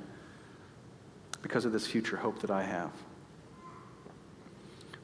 because 1.41 1.65
of 1.65 1.71
this 1.71 1.87
future 1.87 2.17
hope 2.17 2.39
that 2.39 2.51
I 2.51 2.63
have. 2.63 2.91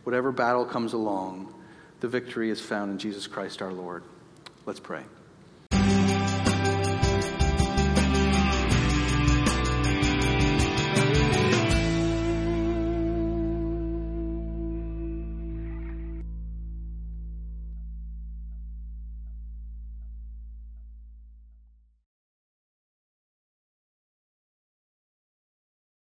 Whatever 0.06 0.32
battle 0.32 0.66
comes 0.66 0.94
along, 0.94 1.52
the 2.00 2.08
victory 2.08 2.52
is 2.52 2.62
found 2.62 2.92
in 2.92 3.00
Jesus 3.00 3.26
Christ 3.26 3.62
our 3.62 3.74
Lord. 3.74 4.04
Let's 4.68 4.80
pray. 4.80 5.04